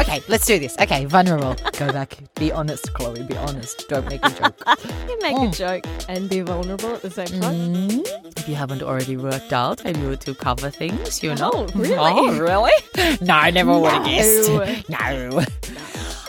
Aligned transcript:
Okay, 0.00 0.20
let's 0.28 0.46
do 0.46 0.58
this. 0.58 0.76
Okay, 0.80 1.04
vulnerable. 1.04 1.54
Go 1.78 1.92
back. 1.92 2.18
Be 2.34 2.50
honest, 2.50 2.92
Chloe. 2.94 3.22
Be 3.22 3.36
honest. 3.36 3.88
Don't 3.88 4.08
make 4.08 4.24
a 4.24 4.30
joke. 4.30 4.60
You 5.08 5.18
make 5.22 5.36
a 5.36 5.50
joke 5.54 5.84
and 6.08 6.28
be 6.28 6.40
vulnerable 6.40 6.94
at 6.94 7.02
the 7.02 7.10
same 7.10 7.40
time. 7.40 7.54
Mm, 7.54 8.38
if 8.38 8.48
you 8.48 8.54
haven't 8.56 8.82
already 8.82 9.16
worked 9.16 9.52
out, 9.52 9.84
I 9.86 9.92
knew 9.92 10.16
to 10.16 10.34
cover 10.34 10.70
things, 10.70 11.22
you 11.22 11.34
know. 11.34 11.50
Oh, 11.52 11.66
really? 11.74 11.96
Oh, 11.98 12.38
really? 12.38 12.72
No, 13.20 13.34
I 13.34 13.50
never 13.50 13.78
would 13.78 13.92
have 13.92 14.04
guessed. 14.06 14.88
No. 14.88 15.44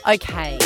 Okay. 0.08 0.58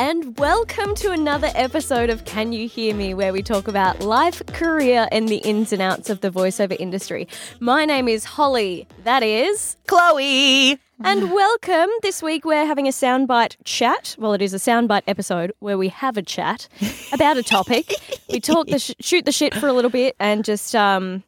And 0.00 0.38
welcome 0.38 0.94
to 0.94 1.12
another 1.12 1.50
episode 1.54 2.08
of 2.08 2.24
Can 2.24 2.52
You 2.52 2.66
Hear 2.66 2.94
Me, 2.94 3.12
where 3.12 3.34
we 3.34 3.42
talk 3.42 3.68
about 3.68 4.00
life, 4.00 4.40
career, 4.46 5.06
and 5.12 5.28
the 5.28 5.36
ins 5.36 5.74
and 5.74 5.82
outs 5.82 6.08
of 6.08 6.22
the 6.22 6.30
voiceover 6.30 6.74
industry. 6.80 7.28
My 7.60 7.84
name 7.84 8.08
is 8.08 8.24
Holly. 8.24 8.88
That 9.04 9.22
is. 9.22 9.76
Chloe. 9.86 10.78
And 11.04 11.30
welcome. 11.30 11.90
This 12.00 12.22
week 12.22 12.46
we're 12.46 12.64
having 12.64 12.88
a 12.88 12.92
soundbite 12.92 13.56
chat. 13.64 14.16
Well, 14.18 14.32
it 14.32 14.40
is 14.40 14.54
a 14.54 14.56
soundbite 14.56 15.02
episode 15.06 15.52
where 15.58 15.76
we 15.76 15.88
have 15.88 16.16
a 16.16 16.22
chat 16.22 16.66
about 17.12 17.36
a 17.36 17.42
topic. 17.42 17.92
we 18.30 18.40
talk 18.40 18.68
the 18.68 18.78
sh- 18.78 18.94
shoot 19.00 19.26
the 19.26 19.32
shit 19.32 19.52
for 19.54 19.66
a 19.66 19.74
little 19.74 19.90
bit 19.90 20.16
and 20.18 20.46
just 20.46 20.74
um, 20.74 21.24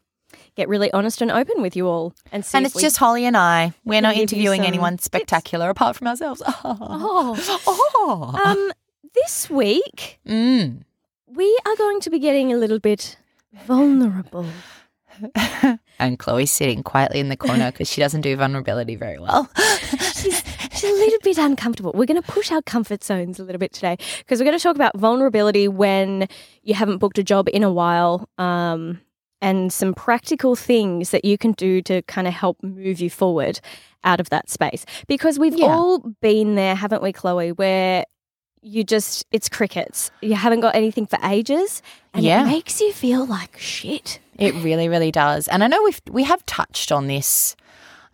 get 0.56 0.68
really 0.68 0.92
honest 0.92 1.22
and 1.22 1.30
open 1.30 1.62
with 1.62 1.74
you 1.76 1.86
all 1.88 2.14
and 2.30 2.44
see. 2.44 2.56
And 2.56 2.66
it's 2.66 2.80
just 2.80 2.96
Holly 2.98 3.24
and 3.24 3.36
I. 3.36 3.72
We're 3.84 4.00
not 4.00 4.16
interviewing 4.16 4.62
anyone 4.66 4.98
spectacular 4.98 5.70
apart 5.70 5.96
from 5.96 6.06
ourselves. 6.08 6.42
oh. 6.64 7.60
Oh. 7.66 8.40
Um, 8.44 8.72
this 9.14 9.48
week 9.50 10.18
Mm. 10.26 10.82
we 11.26 11.58
are 11.66 11.76
going 11.76 12.00
to 12.00 12.10
be 12.10 12.18
getting 12.18 12.52
a 12.52 12.56
little 12.56 12.78
bit 12.78 13.16
vulnerable. 13.66 14.46
And 15.98 16.18
Chloe's 16.18 16.50
sitting 16.50 16.82
quietly 16.82 17.20
in 17.20 17.28
the 17.28 17.36
corner 17.36 17.70
because 17.70 17.88
she 17.88 18.00
doesn't 18.00 18.22
do 18.22 18.34
vulnerability 18.34 18.96
very 18.96 19.20
well. 19.20 19.48
She's, 20.14 20.42
she's 20.72 20.82
a 20.84 20.92
little 20.92 21.18
bit 21.22 21.38
uncomfortable. 21.38 21.92
We're 21.94 22.06
going 22.06 22.20
to 22.20 22.26
push 22.26 22.50
our 22.50 22.62
comfort 22.62 23.04
zones 23.04 23.38
a 23.38 23.44
little 23.44 23.60
bit 23.60 23.72
today 23.72 23.96
because 24.18 24.40
we're 24.40 24.46
going 24.46 24.58
to 24.58 24.62
talk 24.62 24.74
about 24.74 24.98
vulnerability 24.98 25.68
when 25.68 26.26
you 26.64 26.74
haven't 26.74 26.98
booked 26.98 27.18
a 27.18 27.22
job 27.22 27.46
in 27.52 27.62
a 27.62 27.70
while 27.70 28.28
um, 28.38 29.00
and 29.42 29.70
some 29.72 29.92
practical 29.92 30.56
things 30.56 31.10
that 31.10 31.24
you 31.26 31.36
can 31.36 31.52
do 31.52 31.82
to 31.82 32.00
kind 32.02 32.26
of 32.26 32.32
help 32.32 32.62
move 32.62 33.00
you 33.00 33.10
forward 33.10 33.60
out 34.04 34.20
of 34.20 34.30
that 34.30 34.48
space. 34.48 34.86
Because 35.06 35.38
we've 35.38 35.54
Yeah. 35.58 35.66
all 35.66 35.98
been 35.98 36.54
there, 36.54 36.74
haven't 36.74 37.02
we, 37.02 37.12
Chloe, 37.12 37.52
where 37.52 38.04
you 38.62 38.84
just, 38.84 39.26
it's 39.32 39.48
crickets. 39.48 40.10
You 40.22 40.34
haven't 40.36 40.60
got 40.60 40.74
anything 40.76 41.06
for 41.06 41.18
ages 41.24 41.82
and 42.14 42.24
Yeah. 42.24 42.44
it 42.44 42.46
makes 42.46 42.80
you 42.80 42.92
feel 42.92 43.26
like 43.26 43.58
shit. 43.58 44.20
It 44.38 44.54
really, 44.54 44.88
really 44.88 45.10
does. 45.10 45.48
And 45.48 45.62
I 45.62 45.66
know 45.66 45.82
we've 45.82 46.00
we 46.10 46.22
have 46.24 46.46
touched 46.46 46.90
on 46.92 47.08
this. 47.08 47.56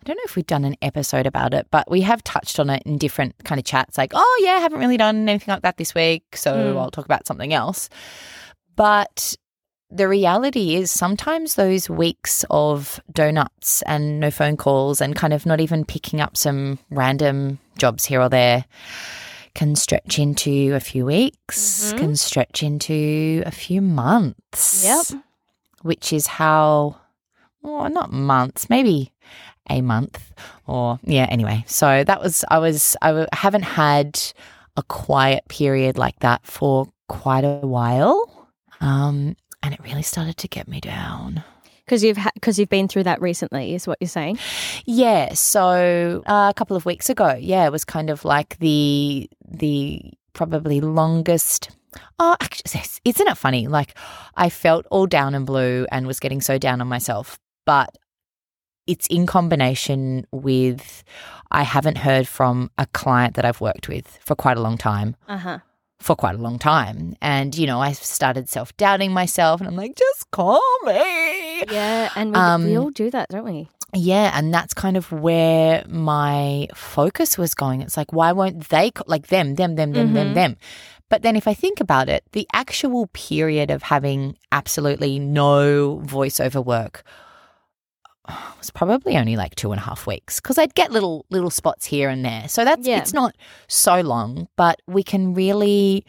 I 0.01 0.03
don't 0.05 0.15
know 0.15 0.23
if 0.25 0.35
we've 0.35 0.47
done 0.47 0.65
an 0.65 0.75
episode 0.81 1.27
about 1.27 1.53
it, 1.53 1.67
but 1.69 1.89
we 1.91 2.01
have 2.01 2.23
touched 2.23 2.59
on 2.59 2.69
it 2.71 2.81
in 2.85 2.97
different 2.97 3.35
kind 3.43 3.59
of 3.59 3.65
chats. 3.65 3.97
Like, 3.97 4.11
oh 4.15 4.41
yeah, 4.43 4.53
I 4.53 4.59
haven't 4.59 4.79
really 4.79 4.97
done 4.97 5.29
anything 5.29 5.51
like 5.53 5.61
that 5.61 5.77
this 5.77 5.93
week, 5.93 6.35
so 6.35 6.53
Mm. 6.73 6.79
I'll 6.79 6.89
talk 6.91 7.05
about 7.05 7.27
something 7.27 7.53
else. 7.53 7.89
But 8.75 9.35
the 9.91 10.07
reality 10.07 10.75
is 10.75 10.91
sometimes 10.91 11.55
those 11.55 11.89
weeks 11.89 12.45
of 12.49 12.99
donuts 13.11 13.81
and 13.83 14.19
no 14.19 14.29
phone 14.29 14.55
calls 14.57 15.01
and 15.01 15.15
kind 15.15 15.33
of 15.33 15.45
not 15.45 15.59
even 15.59 15.83
picking 15.83 16.21
up 16.21 16.37
some 16.37 16.77
random 16.91 17.57
jobs 17.77 18.05
here 18.05 18.21
or 18.21 18.29
there 18.29 18.65
can 19.55 19.75
stretch 19.75 20.19
into 20.19 20.73
a 20.75 20.79
few 20.79 21.05
weeks, 21.05 21.91
Mhm. 21.91 21.97
can 21.97 22.15
stretch 22.15 22.61
into 22.61 23.41
a 23.45 23.51
few 23.51 23.81
months 23.81 24.83
Yep. 24.83 25.21
which 25.81 26.13
is 26.13 26.27
how, 26.27 26.97
well, 27.63 27.89
not 27.89 28.11
months, 28.13 28.69
maybe 28.69 29.11
a 29.69 29.81
month 29.81 30.31
or, 30.67 30.99
yeah, 31.03 31.25
anyway. 31.29 31.63
So 31.67 32.03
that 32.03 32.21
was, 32.21 32.45
I 32.51 32.59
was, 32.59 32.95
I 33.01 33.25
haven't 33.33 33.63
had 33.63 34.19
a 34.77 34.83
quiet 34.83 35.43
period 35.49 35.97
like 35.97 36.19
that 36.19 36.45
for 36.45 36.87
quite 37.07 37.43
a 37.43 37.65
while. 37.65 38.47
Um, 38.81 39.35
and 39.63 39.73
it 39.73 39.79
really 39.83 40.01
started 40.01 40.37
to 40.37 40.47
get 40.47 40.67
me 40.67 40.79
down. 40.79 41.43
Because 41.85 42.03
you've 42.03 42.19
because 42.35 42.59
you've 42.59 42.69
been 42.69 42.87
through 42.87 43.03
that 43.03 43.19
recently, 43.19 43.73
is 43.73 43.87
what 43.87 43.97
you're 43.99 44.07
saying. 44.07 44.37
Yeah, 44.85 45.33
so 45.33 46.21
uh, 46.27 46.51
a 46.51 46.53
couple 46.55 46.77
of 46.77 46.85
weeks 46.85 47.09
ago, 47.09 47.35
yeah, 47.39 47.65
it 47.65 47.71
was 47.71 47.83
kind 47.83 48.11
of 48.11 48.23
like 48.25 48.59
the 48.59 49.27
the 49.47 50.01
probably 50.33 50.81
longest. 50.81 51.71
Oh, 52.19 52.35
actually, 52.39 52.81
isn't 53.05 53.27
it 53.27 53.37
funny? 53.37 53.67
Like, 53.67 53.97
I 54.35 54.49
felt 54.49 54.85
all 54.91 55.07
down 55.07 55.33
and 55.33 55.47
blue 55.47 55.87
and 55.91 56.05
was 56.05 56.19
getting 56.19 56.41
so 56.41 56.59
down 56.59 56.79
on 56.81 56.87
myself, 56.87 57.39
but 57.65 57.89
it's 58.85 59.07
in 59.07 59.25
combination 59.25 60.25
with 60.31 61.03
I 61.51 61.63
haven't 61.63 61.97
heard 61.99 62.27
from 62.27 62.69
a 62.77 62.85
client 62.87 63.35
that 63.35 63.45
I've 63.45 63.61
worked 63.61 63.87
with 63.87 64.19
for 64.23 64.35
quite 64.35 64.57
a 64.57 64.61
long 64.61 64.77
time 64.77 65.15
Uh 65.27 65.37
huh. 65.37 65.59
For 65.99 66.15
quite 66.15 66.35
a 66.35 66.39
long 66.41 66.57
time. 66.59 67.15
And, 67.21 67.55
you 67.57 67.67
know, 67.67 67.79
I 67.81 67.91
started 67.91 68.49
self 68.49 68.75
doubting 68.77 69.11
myself 69.11 69.59
and 69.61 69.67
I'm 69.67 69.75
like, 69.75 69.95
just 69.95 70.31
call 70.31 70.61
me. 70.85 71.63
Yeah, 71.69 72.09
and 72.15 72.31
we, 72.31 72.39
we 72.71 72.77
Um, 72.77 72.83
all 72.83 72.89
do 72.91 73.09
that, 73.11 73.29
don't 73.29 73.43
we? 73.45 73.67
Yeah, 73.93 74.31
and 74.37 74.53
that's 74.53 74.73
kind 74.73 74.95
of 74.97 75.11
where 75.11 75.83
my 75.87 76.67
focus 76.75 77.37
was 77.37 77.53
going. 77.55 77.81
It's 77.81 77.97
like, 77.97 78.13
why 78.13 78.31
won't 78.33 78.69
they, 78.69 78.91
co- 78.91 79.03
like 79.07 79.27
them, 79.27 79.55
them, 79.55 79.75
them, 79.75 79.93
them, 79.93 80.13
them, 80.13 80.29
Mhm. 80.29 80.33
them? 80.35 80.57
But 81.09 81.23
then 81.23 81.35
if 81.35 81.47
I 81.47 81.55
think 81.55 81.81
about 81.81 82.07
it, 82.07 82.23
the 82.33 82.47
actual 82.53 83.07
period 83.13 83.71
of 83.71 83.81
having 83.83 84.37
absolutely 84.51 85.17
no 85.17 86.01
voiceover 86.05 86.63
work 86.63 87.03
was 88.57 88.69
probably 88.69 89.17
only 89.17 89.35
like 89.35 89.55
two 89.55 89.71
and 89.71 89.79
a 89.79 89.83
half 89.83 90.05
weeks 90.07 90.39
because 90.39 90.57
I'd 90.57 90.73
get 90.75 90.91
little 90.91 91.25
little 91.29 91.49
spots 91.49 91.85
here 91.85 92.09
and 92.09 92.23
there. 92.25 92.47
So 92.47 92.63
that's 92.65 92.87
Yeah. 92.87 92.97
it's 92.99 93.13
not 93.13 93.35
so 93.67 94.01
long, 94.01 94.47
but 94.55 94.81
we 94.87 95.03
can 95.03 95.33
really 95.33 96.05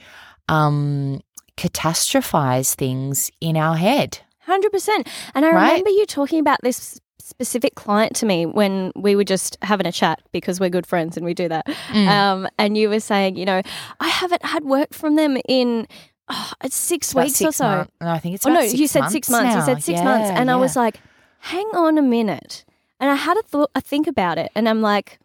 um 0.48 1.20
catastrophize 1.56 2.74
things 2.74 3.30
in 3.40 3.56
our 3.56 3.76
head. 3.76 4.18
Hundred 4.40 4.70
percent. 4.72 5.08
And 5.34 5.44
I 5.44 5.50
Right? 5.52 5.68
remember 5.70 5.90
you 5.90 6.06
talking 6.06 6.40
about 6.40 6.58
this 6.62 7.00
specific 7.18 7.74
client 7.76 8.16
to 8.16 8.26
me 8.26 8.44
when 8.46 8.90
we 8.96 9.14
were 9.14 9.24
just 9.24 9.56
having 9.62 9.86
a 9.86 9.92
chat 9.92 10.20
because 10.32 10.58
we're 10.58 10.70
good 10.70 10.86
friends 10.86 11.16
and 11.16 11.24
we 11.24 11.32
do 11.34 11.48
that. 11.48 11.66
Mm. 11.88 12.08
Um, 12.08 12.48
and 12.58 12.76
you 12.76 12.88
were 12.88 12.98
saying, 13.00 13.36
you 13.36 13.44
know, 13.44 13.62
I 14.00 14.08
haven't 14.08 14.44
had 14.44 14.64
work 14.64 14.92
from 14.92 15.14
them 15.16 15.36
in 15.48 15.86
oh, 16.28 16.52
it's 16.64 16.76
six 16.76 17.12
About 17.12 17.24
weeks 17.24 17.36
six 17.36 17.48
or 17.48 17.52
so. 17.52 17.64
month- 17.68 17.90
No, 18.00 18.08
I 18.08 18.18
think 18.18 18.34
it's 18.34 18.46
Oh 18.46 18.50
no, 18.52 18.60
you 18.60 18.86
said 18.88 19.08
six 19.10 19.28
months. 19.30 19.54
You 19.54 19.62
said 19.62 19.82
six 19.82 20.00
months, 20.02 20.28
Yeah, 20.30 20.40
and 20.40 20.50
I 20.50 20.56
was 20.56 20.74
like, 20.76 21.00
hang 21.40 21.66
on 21.74 21.98
a 21.98 22.02
minute. 22.02 22.64
And 22.98 23.10
I 23.10 23.14
had 23.14 23.36
a 23.38 23.42
thought, 23.42 23.70
a 23.74 23.80
think 23.80 24.06
about 24.06 24.36
it, 24.38 24.50
and 24.54 24.68
I'm 24.68 24.82
like, 24.82 25.18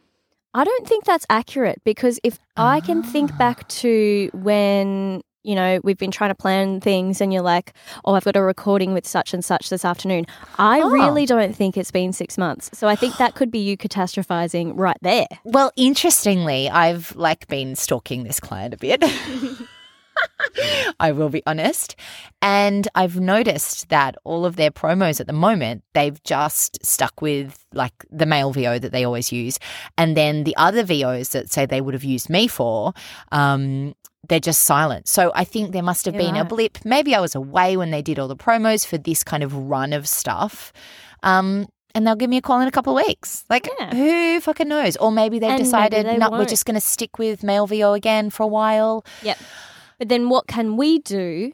I 0.53 0.63
don't 0.63 0.87
think 0.87 1.03
that's 1.03 1.25
accurate 1.29 1.81
because 1.83 2.19
if 2.23 2.39
I 2.55 2.79
can 2.79 3.03
think 3.03 3.31
Ah. 3.33 3.37
back 3.37 3.67
to 3.83 4.29
when 4.33 5.21
you 5.43 5.53
know 5.53 5.79
we've 5.83 5.97
been 5.97 6.09
trying 6.11 6.29
to 6.31 6.35
plan 6.35 6.79
things, 6.79 7.19
and 7.19 7.33
you're 7.33 7.41
like, 7.43 7.73
oh, 8.05 8.13
I've 8.13 8.23
got 8.23 8.37
a 8.37 8.41
recording 8.41 8.93
with 8.93 9.05
such 9.05 9.33
and 9.33 9.43
such 9.43 9.69
this 9.69 9.83
afternoon. 9.83 10.25
I 10.57 10.79
Oh. 10.81 10.89
really 10.89 11.25
don't 11.25 11.53
think 11.53 11.75
it's 11.75 11.91
been 11.91 12.13
six 12.13 12.37
months. 12.37 12.69
So 12.73 12.87
I 12.87 12.95
think 12.95 13.17
that 13.17 13.35
could 13.35 13.51
be 13.51 13.59
you 13.59 13.75
catastrophizing 13.77 14.71
right 14.75 14.97
there. 15.01 15.27
Well, 15.43 15.71
interestingly, 15.75 16.69
I've 16.69 17.13
like 17.17 17.47
been 17.49 17.75
stalking 17.75 18.23
this 18.23 18.39
client 18.39 18.73
a 18.73 18.77
bit. 18.77 19.03
I 20.99 21.11
will 21.11 21.29
be 21.29 21.43
honest. 21.45 21.95
And 22.41 22.87
I've 22.95 23.19
noticed 23.19 23.89
that 23.89 24.15
all 24.23 24.45
of 24.45 24.55
their 24.55 24.71
promos 24.71 25.19
at 25.19 25.27
the 25.27 25.33
moment, 25.33 25.83
they've 25.93 26.21
just 26.23 26.83
stuck 26.85 27.21
with 27.21 27.65
like 27.73 27.93
the 28.09 28.25
male 28.25 28.51
VO 28.51 28.79
that 28.79 28.91
they 28.91 29.03
always 29.03 29.31
use. 29.31 29.59
And 29.97 30.15
then 30.15 30.43
the 30.43 30.55
other 30.57 30.83
VOs 30.83 31.29
that 31.29 31.51
say 31.51 31.65
they 31.65 31.81
would 31.81 31.93
have 31.93 32.03
used 32.03 32.29
me 32.29 32.47
for, 32.47 32.93
um, 33.31 33.95
they're 34.27 34.39
just 34.39 34.63
silent. 34.63 35.07
So 35.07 35.31
I 35.35 35.43
think 35.43 35.71
there 35.71 35.83
must 35.83 36.05
have 36.05 36.15
Yeah, 36.15 36.21
been 36.21 36.35
a 36.35 36.45
blip. 36.45 36.79
Maybe 36.83 37.13
I 37.13 37.19
was 37.19 37.35
away 37.35 37.77
when 37.77 37.91
they 37.91 38.01
did 38.01 38.17
all 38.17 38.27
the 38.27 38.35
promos 38.35 38.85
for 38.85 38.97
this 38.97 39.23
kind 39.23 39.43
of 39.43 39.53
run 39.55 39.93
of 39.93 40.07
stuff. 40.07 40.73
Um, 41.23 41.67
and 41.93 42.05
they'll 42.05 42.15
give 42.15 42.29
me 42.29 42.37
a 42.37 42.41
call 42.41 42.59
in 42.59 42.67
a 42.67 42.71
couple 42.71 42.97
of 42.97 43.05
weeks. 43.05 43.45
Like, 43.49 43.69
Yeah. 43.79 43.93
who 43.95 44.41
fucking 44.41 44.67
knows? 44.67 44.97
Or 44.97 45.11
maybe 45.11 45.39
they've 45.39 45.49
And 45.49 45.59
maybe 45.59 45.65
decided, 45.65 46.05
they 46.05 46.17
no, 46.17 46.29
we're 46.29 46.45
just 46.45 46.65
going 46.65 46.75
to 46.75 46.81
stick 46.81 47.17
with 47.17 47.41
male 47.43 47.67
VO 47.67 47.93
again 47.93 48.29
for 48.29 48.43
a 48.43 48.47
while. 48.47 49.05
Yep. 49.21 49.37
But 49.99 50.09
then 50.09 50.29
what 50.29 50.47
can 50.47 50.77
we 50.77 50.99
do 50.99 51.51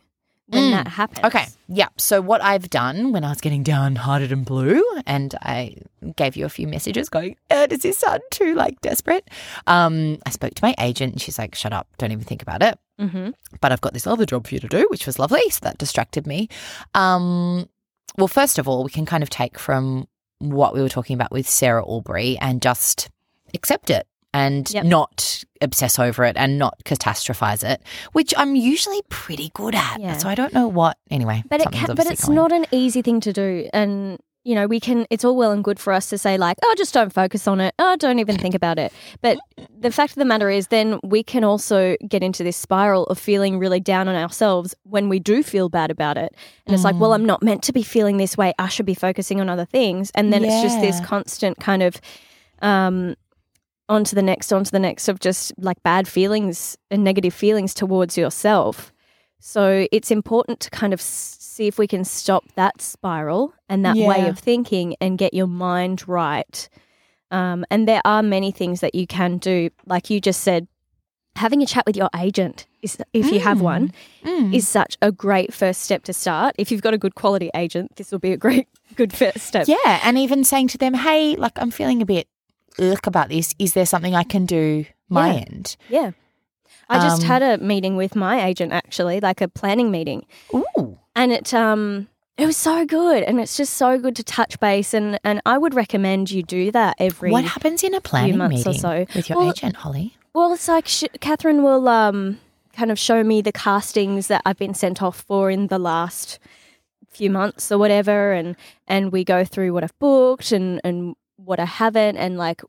when 0.47 0.63
Mm. 0.63 0.71
that 0.71 0.87
happens? 0.89 1.25
Okay. 1.25 1.45
Yeah. 1.67 1.87
So 1.97 2.19
what 2.21 2.41
I've 2.41 2.69
done 2.69 3.11
when 3.13 3.23
I 3.23 3.29
was 3.29 3.39
getting 3.41 3.63
downhearted 3.63 4.31
and 4.31 4.43
blue, 4.45 4.83
and 5.05 5.33
I 5.41 5.75
gave 6.15 6.35
you 6.35 6.45
a 6.45 6.49
few 6.49 6.67
messages 6.67 7.07
going, 7.09 7.35
uh, 7.49 7.67
does 7.67 7.79
this 7.79 7.97
sound 7.99 8.21
too 8.31 8.53
like 8.55 8.81
desperate? 8.81 9.29
Um, 9.67 10.17
I 10.25 10.31
spoke 10.31 10.55
to 10.55 10.63
my 10.65 10.75
agent 10.79 11.13
and 11.13 11.21
she's 11.21 11.37
like, 11.39 11.55
shut 11.55 11.71
up, 11.73 11.87
don't 11.97 12.11
even 12.11 12.25
think 12.25 12.41
about 12.41 12.61
it. 12.63 12.77
Mm-hmm. 12.99 13.29
But 13.61 13.71
I've 13.71 13.81
got 13.81 13.93
this 13.93 14.05
other 14.07 14.25
job 14.25 14.45
for 14.47 14.53
you 14.55 14.59
to 14.59 14.67
do, 14.67 14.85
which 14.89 15.05
was 15.05 15.17
lovely. 15.19 15.49
So 15.49 15.59
that 15.63 15.77
distracted 15.77 16.27
me. 16.27 16.49
Um, 16.93 17.69
well, 18.17 18.27
first 18.27 18.59
of 18.59 18.67
all, 18.67 18.83
we 18.83 18.89
can 18.91 19.05
kind 19.05 19.23
of 19.23 19.29
take 19.29 19.57
from 19.57 20.07
what 20.39 20.73
we 20.73 20.81
were 20.81 20.89
talking 20.89 21.13
about 21.13 21.31
with 21.31 21.47
Sarah 21.47 21.85
Albury 21.87 22.37
and 22.41 22.61
just 22.61 23.09
accept 23.53 23.89
it 23.89 24.07
and 24.33 24.69
Yep. 24.71 24.85
not 24.85 25.43
obsess 25.61 25.99
over 25.99 26.23
it 26.23 26.35
and 26.37 26.57
not 26.57 26.77
catastrophize 26.85 27.63
it, 27.63 27.81
which 28.13 28.33
I'm 28.37 28.55
usually 28.55 29.01
pretty 29.09 29.51
good 29.53 29.75
at. 29.75 29.99
Yeah. 29.99 30.17
So 30.17 30.29
I 30.29 30.35
don't 30.35 30.53
know 30.53 30.67
what. 30.67 30.97
Anyway, 31.09 31.43
But 31.49 31.61
it 31.61 31.71
can, 31.71 31.95
but 31.95 32.07
it's 32.07 32.25
going. 32.25 32.35
not 32.35 32.51
an 32.51 32.65
easy 32.71 33.01
thing 33.01 33.19
to 33.21 33.33
do, 33.33 33.69
and 33.73 34.17
you 34.43 34.55
know 34.55 34.65
we 34.65 34.79
can. 34.79 35.05
It's 35.11 35.23
all 35.23 35.35
well 35.35 35.51
and 35.51 35.63
good 35.63 35.79
for 35.79 35.93
us 35.93 36.09
to 36.09 36.17
say 36.17 36.37
like, 36.37 36.57
oh, 36.63 36.73
just 36.77 36.93
don't 36.95 37.13
focus 37.13 37.47
on 37.47 37.59
it. 37.61 37.75
Oh, 37.77 37.95
don't 37.97 38.17
even 38.19 38.37
think 38.39 38.55
about 38.55 38.79
it. 38.79 38.91
But 39.21 39.37
the 39.77 39.91
fact 39.91 40.13
of 40.13 40.15
the 40.15 40.25
matter 40.25 40.49
is, 40.49 40.67
then 40.69 40.99
we 41.03 41.21
can 41.21 41.43
also 41.43 41.95
get 42.07 42.23
into 42.23 42.43
this 42.43 42.57
spiral 42.57 43.03
of 43.07 43.19
feeling 43.19 43.59
really 43.59 43.79
down 43.79 44.07
on 44.07 44.15
ourselves 44.15 44.73
when 44.83 45.09
we 45.09 45.19
do 45.19 45.43
feel 45.43 45.69
bad 45.69 45.91
about 45.91 46.17
it, 46.17 46.33
and 46.65 46.73
it's 46.73 46.83
like, 46.83 46.95
well, 46.99 47.13
I'm 47.13 47.25
not 47.25 47.43
meant 47.43 47.61
to 47.63 47.73
be 47.73 47.83
feeling 47.83 48.17
this 48.17 48.35
way. 48.35 48.53
I 48.57 48.67
should 48.69 48.87
be 48.87 48.95
focusing 48.95 49.39
on 49.39 49.47
other 49.49 49.65
things, 49.65 50.09
and 50.15 50.33
then 50.33 50.43
it's 50.43 50.61
just 50.63 50.79
this 50.81 50.99
constant 51.01 51.59
kind 51.59 51.83
of. 51.83 51.99
Um, 52.63 53.15
on 53.91 54.03
to 54.05 54.15
the 54.15 54.21
next, 54.21 54.51
on 54.53 54.63
to 54.63 54.71
the 54.71 54.79
next 54.79 55.07
of 55.09 55.19
just 55.19 55.53
like 55.57 55.81
bad 55.83 56.07
feelings 56.07 56.77
and 56.89 57.03
negative 57.03 57.33
feelings 57.33 57.73
towards 57.73 58.17
yourself. 58.17 58.91
So 59.39 59.87
it's 59.91 60.11
important 60.11 60.59
to 60.61 60.69
kind 60.69 60.93
of 60.93 61.01
see 61.01 61.67
if 61.67 61.77
we 61.77 61.87
can 61.87 62.03
stop 62.05 62.43
that 62.55 62.79
spiral 62.81 63.53
and 63.67 63.83
that 63.85 63.97
way 64.07 64.27
of 64.27 64.39
thinking 64.39 64.95
and 65.01 65.17
get 65.17 65.33
your 65.33 65.47
mind 65.47 66.07
right. 66.07 66.69
Um, 67.31 67.65
and 67.71 67.87
there 67.87 68.01
are 68.05 68.23
many 68.23 68.51
things 68.51 68.81
that 68.81 68.93
you 68.95 69.07
can 69.07 69.37
do. 69.37 69.69
Like 69.85 70.09
you 70.09 70.19
just 70.21 70.41
said, 70.41 70.67
having 71.35 71.61
a 71.61 71.65
chat 71.65 71.85
with 71.85 71.95
your 71.97 72.09
agent, 72.15 72.67
is, 72.81 72.97
if 73.13 73.31
you 73.31 73.39
have 73.39 73.61
one, 73.61 73.93
Mm. 74.23 74.53
is 74.53 74.67
such 74.67 74.97
a 75.01 75.11
great 75.11 75.53
first 75.53 75.81
step 75.81 76.03
to 76.03 76.13
start. 76.13 76.53
If 76.57 76.71
you've 76.71 76.81
got 76.81 76.93
a 76.93 76.97
good 76.97 77.15
quality 77.15 77.49
agent, 77.55 77.95
this 77.95 78.11
will 78.11 78.19
be 78.19 78.31
a 78.33 78.37
great, 78.37 78.67
good 78.95 79.13
first 79.13 79.39
step. 79.47 79.67
Yeah, 79.67 79.99
and 80.03 80.17
even 80.17 80.43
saying 80.43 80.67
to 80.69 80.77
them, 80.77 80.93
"Hey, 80.93 81.35
like 81.35 81.53
I'm 81.55 81.71
feeling 81.71 82.01
a 82.01 82.05
bit 82.05 82.27
ick 82.79 83.07
about 83.07 83.29
this. 83.29 83.53
Is 83.59 83.73
there 83.73 83.85
something 83.85 84.15
I 84.15 84.23
can 84.23 84.45
do 84.45 84.85
my 85.09 85.33
Yeah. 85.33 85.39
end?" 85.49 85.75
Yeah. 85.89 86.11
I 86.89 86.99
just 86.99 87.21
Um, 87.21 87.27
had 87.27 87.41
a 87.43 87.57
meeting 87.57 87.95
with 87.95 88.15
my 88.15 88.43
agent 88.45 88.73
actually, 88.73 89.19
like 89.21 89.39
a 89.41 89.47
planning 89.47 89.91
meeting. 89.91 90.25
Ooh, 90.53 90.97
and 91.15 91.31
it 91.31 91.53
um 91.53 92.07
it 92.37 92.45
was 92.45 92.57
so 92.57 92.85
good 92.85 93.23
and 93.23 93.39
it's 93.39 93.55
just 93.55 93.73
so 93.75 93.97
good 93.99 94.15
to 94.15 94.23
touch 94.23 94.59
base 94.59 94.93
and 94.93 95.19
and 95.23 95.41
I 95.45 95.57
would 95.57 95.73
recommend 95.73 96.31
you 96.31 96.41
do 96.43 96.71
that 96.71 96.95
every 96.99 97.31
what 97.31 97.43
happens 97.45 97.83
in 97.83 97.93
a 97.93 98.01
planning 98.01 98.37
months 98.37 98.65
or 98.65 98.69
meeting 98.69 98.81
so. 98.81 99.05
with 99.15 99.29
your 99.29 99.37
Well- 99.39 99.49
agent, 99.51 99.75
Holly? 99.77 100.17
well 100.33 100.51
it's 100.53 100.67
like 100.67 100.87
sh- 100.87 101.03
Catherine 101.19 101.61
will 101.63 101.87
um 101.87 102.39
kind 102.75 102.89
of 102.91 102.97
show 102.97 103.23
me 103.23 103.41
the 103.41 103.51
castings 103.51 104.27
that 104.27 104.41
I've 104.45 104.57
been 104.57 104.73
sent 104.73 105.01
off 105.01 105.21
for 105.27 105.51
in 105.51 105.67
the 105.67 105.77
last 105.79 106.39
few 107.09 107.29
months 107.29 107.71
or 107.71 107.77
whatever 107.77 108.31
and 108.33 108.55
and 108.87 109.11
we 109.11 109.23
go 109.23 109.43
through 109.45 109.73
what 109.73 109.83
I've 109.83 109.97
booked 109.99 110.51
and 110.51 110.79
and 110.83 111.15
what 111.43 111.59
I 111.59 111.65
haven't 111.65 112.17
and 112.17 112.37
like 112.37 112.61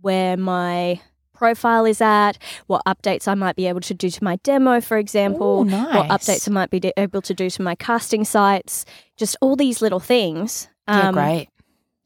where 0.00 0.36
my 0.36 1.00
profile 1.34 1.84
is 1.84 2.00
at, 2.00 2.38
what 2.66 2.82
updates 2.86 3.26
I 3.26 3.34
might 3.34 3.56
be 3.56 3.66
able 3.66 3.80
to 3.80 3.94
do 3.94 4.10
to 4.10 4.24
my 4.24 4.36
demo, 4.44 4.80
for 4.80 4.96
example, 4.96 5.62
Ooh, 5.62 5.70
what 5.70 6.08
updates 6.08 6.48
I 6.48 6.52
might 6.52 6.70
be 6.70 6.78
de- 6.80 6.92
able 6.96 7.22
to 7.22 7.34
do 7.34 7.50
to 7.50 7.62
my 7.62 7.74
casting 7.74 8.24
sites, 8.24 8.84
just 9.16 9.36
all 9.40 9.56
these 9.56 9.82
little 9.82 10.00
things. 10.00 10.68
yeah, 10.86 11.08
Um, 11.08 11.14
great. 11.14 11.48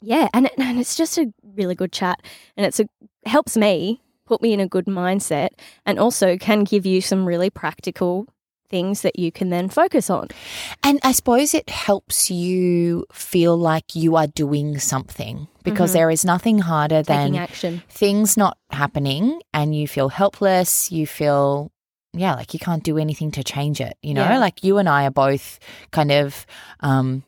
Yeah, 0.00 0.28
and, 0.32 0.48
and 0.58 0.78
it's 0.78 0.96
just 0.96 1.18
a 1.18 1.32
really 1.42 1.74
good 1.74 1.92
chat, 1.92 2.20
and 2.56 2.64
it's 2.64 2.80
a 2.80 2.86
helps 3.26 3.56
me 3.56 4.00
put 4.26 4.42
me 4.42 4.52
in 4.52 4.60
a 4.60 4.66
good 4.68 4.86
mindset, 4.86 5.50
and 5.84 5.98
also 5.98 6.36
can 6.36 6.64
give 6.64 6.86
you 6.86 7.00
some 7.00 7.26
really 7.26 7.50
practical 7.50 8.26
things 8.68 9.02
that 9.02 9.18
you 9.18 9.30
can 9.32 9.50
then 9.50 9.68
focus 9.68 10.10
on. 10.10 10.28
And 10.82 10.98
I 11.02 11.12
suppose 11.12 11.54
it 11.54 11.68
helps 11.70 12.30
you 12.30 13.06
feel 13.12 13.56
like 13.56 13.94
you 13.94 14.16
are 14.16 14.26
doing 14.26 14.78
something 14.78 15.48
because 15.64 15.90
Mhm. 15.90 15.94
there 15.94 16.10
is 16.10 16.24
nothing 16.24 16.58
harder 16.60 17.02
Taking 17.02 17.32
than 17.34 17.42
action. 17.42 17.82
things 17.88 18.36
not 18.36 18.56
happening 18.70 19.40
and 19.52 19.74
you 19.74 19.88
feel 19.88 20.08
helpless. 20.08 20.90
You 20.92 21.06
feel, 21.06 21.70
yeah, 22.12 22.34
like 22.34 22.52
you 22.54 22.60
can't 22.60 22.82
do 22.84 22.98
anything 22.98 23.30
to 23.32 23.42
change 23.44 23.80
it. 23.80 23.96
You 24.02 24.14
know, 24.14 24.22
Yeah. 24.24 24.38
like 24.38 24.62
you 24.64 24.78
and 24.78 24.88
I 24.88 25.06
are 25.06 25.10
both 25.10 25.58
kind 25.90 26.12
of 26.12 26.46
um, 26.80 27.22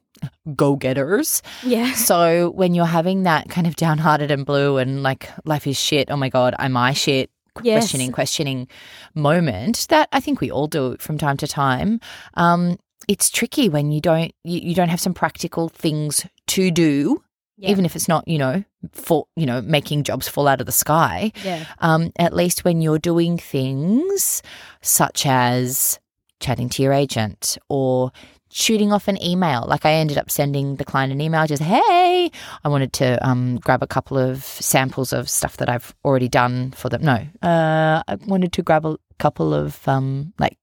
go 0.56 0.74
getters. 0.76 1.42
Yeah. 1.62 1.92
So 1.94 2.50
when 2.50 2.74
you're 2.74 2.86
having 2.86 3.22
that 3.22 3.48
kind 3.48 3.66
of 3.66 3.76
downhearted 3.76 4.30
and 4.30 4.44
blue 4.44 4.78
and 4.78 5.02
like 5.02 5.30
life 5.44 5.66
is 5.66 5.78
shit, 5.78 6.10
oh 6.10 6.16
my 6.16 6.28
God, 6.28 6.54
am 6.58 6.76
I 6.76 6.92
shit? 6.92 7.30
Yes. 7.62 7.82
Questioning, 7.84 8.12
questioning 8.12 8.68
moment 9.14 9.86
that 9.90 10.08
I 10.12 10.20
think 10.20 10.40
we 10.40 10.50
all 10.50 10.66
do 10.66 10.96
from 10.98 11.18
time 11.18 11.36
to 11.38 11.46
time. 11.48 12.00
Um, 12.34 12.78
it's 13.08 13.30
tricky 13.30 13.68
when 13.68 13.90
you 13.90 14.00
don't 14.00 14.32
you, 14.44 14.60
you 14.60 14.74
don't 14.74 14.88
have 14.90 15.00
some 15.00 15.14
practical 15.14 15.68
things 15.68 16.26
to 16.48 16.70
do, 16.70 17.22
Yeah. 17.56 17.70
even 17.70 17.84
if 17.84 17.96
it's 17.96 18.08
not 18.08 18.26
you 18.28 18.38
know 18.38 18.64
for 18.92 19.26
you 19.36 19.46
know 19.46 19.60
making 19.62 20.04
jobs 20.04 20.28
fall 20.28 20.46
out 20.48 20.60
of 20.60 20.66
the 20.66 20.72
sky. 20.72 21.32
Yeah. 21.44 21.64
Um, 21.80 22.12
at 22.18 22.34
least 22.34 22.64
when 22.64 22.80
you're 22.82 22.98
doing 22.98 23.38
things 23.38 24.42
such 24.82 25.26
as 25.26 25.98
chatting 26.40 26.68
to 26.68 26.82
your 26.82 26.92
agent 26.92 27.58
or 27.68 28.12
shooting 28.58 28.92
off 28.92 29.06
an 29.06 29.22
email. 29.22 29.64
Like 29.68 29.86
I 29.86 29.92
ended 29.92 30.18
up 30.18 30.30
sending 30.30 30.76
the 30.76 30.84
client 30.84 31.12
an 31.12 31.20
email, 31.20 31.46
just 31.46 31.62
hey, 31.62 32.30
I 32.64 32.68
wanted 32.68 32.92
to 32.94 33.24
um, 33.26 33.58
grab 33.58 33.82
a 33.82 33.86
couple 33.86 34.18
of 34.18 34.42
samples 34.44 35.12
of 35.12 35.30
stuff 35.30 35.58
that 35.58 35.68
I've 35.68 35.94
already 36.04 36.28
done 36.28 36.72
for 36.72 36.88
them. 36.88 37.02
No, 37.02 37.18
uh, 37.42 38.02
I 38.08 38.16
wanted 38.26 38.52
to 38.54 38.62
grab 38.62 38.84
a 38.84 38.96
couple 39.18 39.54
of 39.54 39.86
um, 39.86 40.32
like 40.38 40.58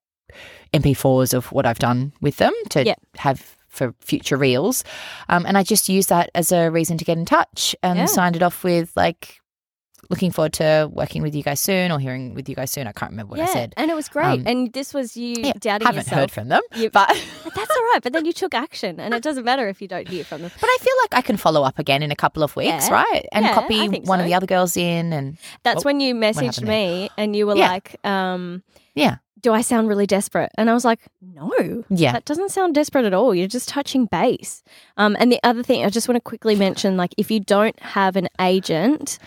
MP4s 0.73 1.33
of 1.33 1.51
what 1.53 1.65
I've 1.65 1.79
done 1.79 2.11
with 2.21 2.35
them 2.37 2.53
to 2.71 2.85
Yeah. 2.85 2.95
have 3.17 3.55
for 3.69 3.93
future 4.01 4.37
reels. 4.37 4.83
Um, 5.29 5.45
and 5.45 5.57
I 5.57 5.63
just 5.63 5.89
used 5.89 6.09
that 6.09 6.29
as 6.35 6.51
a 6.51 6.69
reason 6.69 6.97
to 6.97 7.05
get 7.05 7.17
in 7.17 7.25
touch 7.25 7.75
and 7.83 7.99
Yeah. 7.99 8.05
signed 8.05 8.35
it 8.35 8.43
off 8.43 8.63
with 8.63 8.91
like 8.95 9.39
looking 10.09 10.31
forward 10.31 10.53
to 10.53 10.89
working 10.91 11.21
with 11.21 11.33
you 11.35 11.43
guys 11.43 11.59
soon 11.59 11.91
or 11.91 11.99
hearing 11.99 12.33
with 12.33 12.47
you 12.49 12.55
guys 12.55 12.71
soon. 12.71 12.87
I 12.87 12.91
can't 12.91 13.11
remember 13.11 13.31
what 13.31 13.39
yeah. 13.39 13.45
I 13.45 13.53
said. 13.53 13.73
And 13.77 13.89
it 13.89 13.95
was 13.95 14.07
great. 14.09 14.25
Um, 14.25 14.43
and 14.45 14.73
this 14.73 14.93
was 14.93 15.15
you 15.17 15.35
Yeah, 15.39 15.53
doubting 15.59 15.85
haven't 15.85 16.03
yourself. 16.05 16.19
heard 16.21 16.31
from 16.31 16.49
them, 16.49 16.61
You- 16.75 16.89
but 16.99 17.07
that's 17.09 17.71
all 17.71 17.83
right. 17.93 17.99
But 18.03 18.13
then 18.13 18.25
you 18.25 18.33
took 18.33 18.53
action, 18.53 18.99
and 18.99 19.13
it 19.13 19.23
doesn't 19.23 19.43
matter 19.45 19.67
if 19.67 19.81
you 19.81 19.87
don't 19.87 20.07
hear 20.07 20.23
from 20.23 20.41
them. 20.41 20.51
but 20.61 20.67
I 20.67 20.77
feel 20.81 20.93
like 21.03 21.15
I 21.15 21.21
can 21.21 21.37
follow 21.37 21.63
up 21.63 21.79
again 21.79 22.03
in 22.03 22.11
a 22.11 22.15
couple 22.15 22.43
of 22.43 22.55
weeks, 22.55 22.87
Yeah. 22.89 22.93
right? 22.93 23.25
And 23.31 23.45
copy 23.47 23.87
one 24.01 24.19
of 24.19 24.25
the 24.25 24.33
other 24.33 24.47
girls 24.47 24.77
in, 24.77 25.13
and 25.13 25.37
That's 25.63 25.83
Oh, 25.83 25.87
when 25.87 25.99
you 25.99 26.13
messaged 26.15 26.61
me, 26.61 27.09
and 27.17 27.35
you 27.35 27.47
were 27.47 27.55
like, 27.55 27.97
um, 28.05 28.63
yeah, 28.93 29.17
"Do 29.41 29.53
I 29.53 29.61
sound 29.61 29.87
really 29.87 30.05
desperate?" 30.07 30.51
And 30.57 30.69
I 30.69 30.73
was 30.73 30.85
like, 30.85 30.99
"No, 31.21 31.83
yeah, 31.89 32.13
that 32.13 32.25
doesn't 32.25 32.49
sound 32.51 32.75
desperate 32.75 33.05
at 33.05 33.13
all. 33.13 33.33
You're 33.35 33.47
just 33.47 33.67
touching 33.69 34.05
base." 34.05 34.63
Um, 34.97 35.15
and 35.19 35.31
the 35.31 35.39
other 35.43 35.63
thing, 35.63 35.83
I 35.85 35.89
just 35.89 36.07
want 36.07 36.15
to 36.17 36.21
quickly 36.21 36.55
mention, 36.55 36.97
like, 36.97 37.13
if 37.17 37.29
you 37.31 37.39
don't 37.39 37.79
have 37.81 38.15
an 38.15 38.27
agent. 38.39 39.17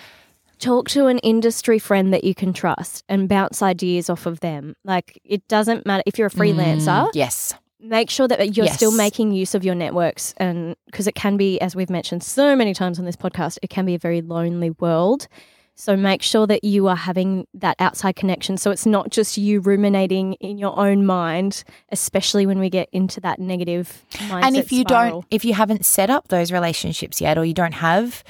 Talk 0.58 0.88
to 0.90 1.06
an 1.06 1.19
industry 1.19 1.78
friend 1.78 2.12
that 2.12 2.25
you 2.25 2.34
can 2.34 2.52
trust 2.52 3.05
and 3.08 3.28
bounce 3.28 3.62
ideas 3.62 4.10
off 4.10 4.26
of 4.26 4.40
them. 4.40 4.75
Like, 4.85 5.21
it 5.25 5.47
doesn't 5.49 5.87
matter 5.87 6.02
if 6.06 6.18
you're 6.18 6.26
a 6.26 6.30
freelancer, 6.30 7.06
Mm, 7.06 7.11
yes, 7.14 7.54
make 7.80 8.11
sure 8.11 8.26
that 8.26 8.56
you're 8.56 8.66
still 8.66 8.90
making 8.90 9.32
use 9.32 9.54
of 9.54 9.64
your 9.64 9.75
networks 9.75 10.35
and 10.38 10.75
because 10.87 11.06
it 11.06 11.14
can 11.14 11.37
be 11.37 11.61
as 11.61 11.76
we've 11.76 11.90
mentioned 11.90 12.23
so 12.25 12.56
many 12.56 12.75
times 12.75 12.99
on 12.99 13.04
this 13.04 13.14
podcast 13.14 13.56
it 13.62 13.71
can 13.71 13.87
be 13.87 13.94
a 13.94 13.99
very 13.99 14.21
lonely 14.21 14.71
world 14.71 15.28
so 15.76 15.97
make 15.97 16.23
sure 16.23 16.44
that 16.44 16.64
you 16.64 16.88
are 16.88 16.97
having 16.97 17.47
that 17.54 17.76
outside 17.78 18.16
connection 18.16 18.56
so 18.56 18.73
it's 18.73 18.85
not 18.85 19.11
just 19.11 19.38
you 19.38 19.61
ruminating 19.61 20.32
in 20.35 20.59
your 20.59 20.76
own 20.76 21.06
mind 21.06 21.62
especially 21.90 22.47
when 22.47 22.59
we 22.59 22.68
get 22.68 22.88
into 22.90 23.21
that 23.21 23.38
negative 23.38 24.04
mindset 24.11 24.42
and 24.42 24.56
if 24.56 24.73
you 24.73 24.82
spiral. 24.82 25.21
don't, 25.21 25.26
if 25.30 25.44
you 25.44 25.54
haven't 25.54 25.85
set 25.85 26.11
up 26.11 26.26
those 26.28 26.50
relationships 26.50 27.21
yet, 27.21 27.38
or 27.38 27.44
you 27.44 27.54
don't 27.54 27.75
have 27.75 28.25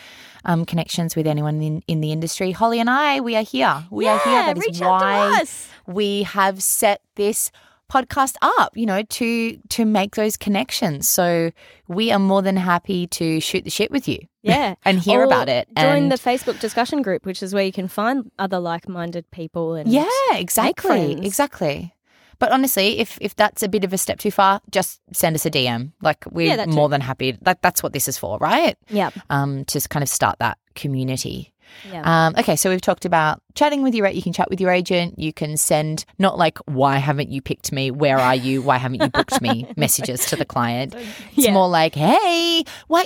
um, 0.49 0.64
connections 0.64 1.14
with 1.14 1.26
anyone 1.26 1.62
in, 1.62 1.83
in 1.87 2.00
the 2.00 2.11
industry, 2.11 2.50
Holly 2.50 2.81
and 2.81 2.90
I, 2.90 3.21
we 3.21 3.37
are 3.37 3.43
here. 3.43 3.85
We 3.90 4.09
are 4.09 4.19
here. 4.19 4.33
Yeah, 4.33 4.47
That 4.47 4.57
is 4.57 4.64
reach 4.67 4.83
out 4.83 4.99
to 4.99 5.05
why 5.05 5.45
we 5.87 6.25
have 6.25 6.62
set 6.62 7.02
this 7.14 7.52
podcast 7.90 8.35
up 8.43 8.76
you 8.76 8.85
know 8.85 9.02
to 9.02 9.57
to 9.69 9.87
make 9.87 10.14
those 10.14 10.37
connections. 10.37 11.09
So 11.09 11.52
we 11.87 12.12
are 12.12 12.19
more 12.19 12.43
than 12.43 12.57
happy 12.57 13.07
to 13.07 13.40
shoot 13.40 13.64
the 13.64 13.71
shit 13.71 13.90
with 13.90 14.07
you 14.07 14.19
yeah. 14.43 14.75
and 14.85 14.99
hear 14.99 15.21
Or 15.21 15.25
about 15.25 15.49
it 15.49 15.69
join 15.76 16.09
the 16.09 16.17
facebook 16.17 16.61
discussion 16.61 17.02
group 17.02 17.25
which 17.25 17.43
is 17.43 17.55
where 17.55 17.64
you 17.64 17.73
can 17.73 17.88
find 17.88 18.31
other 18.38 18.59
like-minded 18.59 19.31
people 19.31 19.75
and 19.75 19.90
yeah 19.90 20.07
exactly. 20.33 21.12
exactly 21.25 21.95
but 22.38 22.52
honestly 22.52 22.99
if 22.99 23.18
if 23.21 23.35
that's 23.37 23.62
a 23.62 23.68
bit 23.68 23.85
of 23.85 23.92
a 23.92 23.99
step 23.99 24.18
too 24.18 24.30
far 24.30 24.61
just 24.71 25.00
send 25.12 25.35
us 25.35 25.45
a 25.47 25.50
dm 25.50 25.92
like 26.02 26.25
we're 26.30 26.57
Yeah, 26.57 26.66
more 26.66 26.88
than 26.88 27.00
happy 27.00 27.37
like 27.45 27.61
that's 27.62 27.83
what 27.83 27.92
this 27.92 28.09
is 28.09 28.18
for 28.18 28.38
right 28.38 28.76
yeah 28.88 29.11
um 29.30 29.64
to 29.66 29.80
kind 29.88 30.02
of 30.02 30.09
start 30.09 30.38
that 30.40 30.59
community 30.75 31.52
yeah 31.85 32.00
Um, 32.02 32.35
okay, 32.38 32.57
so 32.57 32.71
we've 32.71 32.80
talked 32.80 33.04
about 33.04 33.42
chatting 33.54 33.83
with 33.83 33.95
your. 33.95 34.09
You 34.09 34.23
can 34.23 34.33
chat 34.33 34.49
with 34.49 34.59
your 34.59 34.71
agent. 34.73 35.18
You 35.18 35.35
can 35.35 35.59
send 35.59 36.07
not 36.18 36.38
like 36.38 36.57
why 36.64 36.97
haven't 36.97 37.28
you 37.28 37.42
picked 37.42 37.73
me? 37.73 37.90
Where 37.90 38.16
are 38.18 38.35
you? 38.35 38.62
Why 38.62 38.78
haven't 38.78 39.02
you 39.02 39.11
booked 39.11 39.42
me? 39.42 39.66
messages 39.76 40.25
to 40.30 40.37
the 40.37 40.47
client. 40.47 40.95
It's 41.37 41.45
Yeah. 41.45 41.52
more 41.52 41.68
like 41.68 41.95
hey, 41.95 42.64
why? 42.87 43.04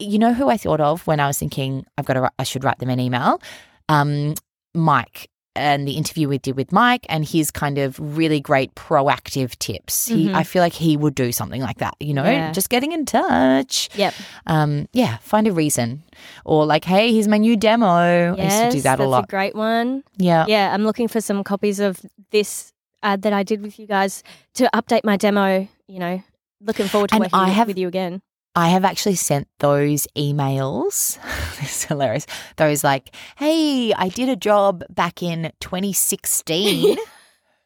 You 0.00 0.18
know 0.18 0.34
who 0.34 0.50
I 0.50 0.56
thought 0.56 0.80
of 0.80 1.06
when 1.06 1.20
I 1.20 1.28
was 1.28 1.38
thinking 1.38 1.86
I've 1.96 2.04
got 2.04 2.14
to. 2.14 2.28
I 2.40 2.42
should 2.42 2.64
write 2.64 2.80
them 2.80 2.90
an 2.90 2.98
email. 2.98 3.40
Um, 3.88 4.34
Mike 4.74 5.30
and 5.54 5.86
the 5.86 5.92
interview 5.92 6.28
we 6.28 6.38
did 6.38 6.56
with 6.56 6.72
Mike 6.72 7.04
and 7.08 7.24
his 7.28 7.50
kind 7.50 7.76
of 7.78 7.98
really 8.00 8.40
great 8.40 8.74
proactive 8.74 9.58
tips. 9.58 10.06
He, 10.08 10.28
Mhm. 10.28 10.34
I 10.34 10.44
feel 10.44 10.62
like 10.62 10.72
he 10.72 10.96
would 10.96 11.14
do 11.14 11.30
something 11.32 11.60
like 11.60 11.78
that, 11.78 11.94
you 12.00 12.14
know, 12.14 12.24
Yeah. 12.24 12.52
just 12.52 12.70
getting 12.70 12.92
in 12.92 13.04
touch. 13.04 13.88
Yep. 13.94 14.14
Um, 14.46 14.88
yeah, 14.92 15.18
find 15.18 15.46
a 15.46 15.52
reason. 15.52 16.02
Or 16.44 16.64
like, 16.64 16.84
hey, 16.84 17.12
here's 17.12 17.28
my 17.28 17.36
new 17.38 17.56
demo. 17.56 17.86
I 17.86 18.42
used 18.42 18.62
to 18.62 18.70
do 18.70 18.80
that 18.82 18.94
a 18.94 19.02
that's 19.02 19.10
lot. 19.10 19.28
great 19.28 19.54
one. 19.54 20.04
yeah. 20.16 20.46
Yeah, 20.48 20.72
I'm 20.72 20.84
looking 20.84 21.08
for 21.08 21.20
some 21.20 21.44
copies 21.44 21.80
of 21.80 22.00
this 22.30 22.72
ad 23.02 23.22
that 23.22 23.32
I 23.32 23.42
did 23.42 23.60
with 23.62 23.78
you 23.78 23.86
guys 23.86 24.22
to 24.54 24.70
update 24.74 25.04
my 25.04 25.16
demo. 25.16 25.68
You 25.86 25.98
know, 25.98 26.22
looking 26.64 26.86
forward 26.86 27.10
to 27.10 27.16
And 27.16 27.24
working 27.24 27.38
I 27.38 27.48
have- 27.50 27.66
with 27.66 27.76
you 27.76 27.88
again. 27.88 28.22
I 28.54 28.68
have 28.68 28.84
actually 28.84 29.14
sent 29.14 29.48
those 29.60 30.06
emails. 30.16 31.18
this 31.60 31.76
is 31.76 31.84
hilarious. 31.84 32.26
Those 32.56 32.84
like, 32.84 33.14
hey, 33.36 33.94
I 33.94 34.08
did 34.08 34.28
a 34.28 34.36
job 34.36 34.84
back 34.90 35.22
in 35.22 35.52
2016. 35.60 36.96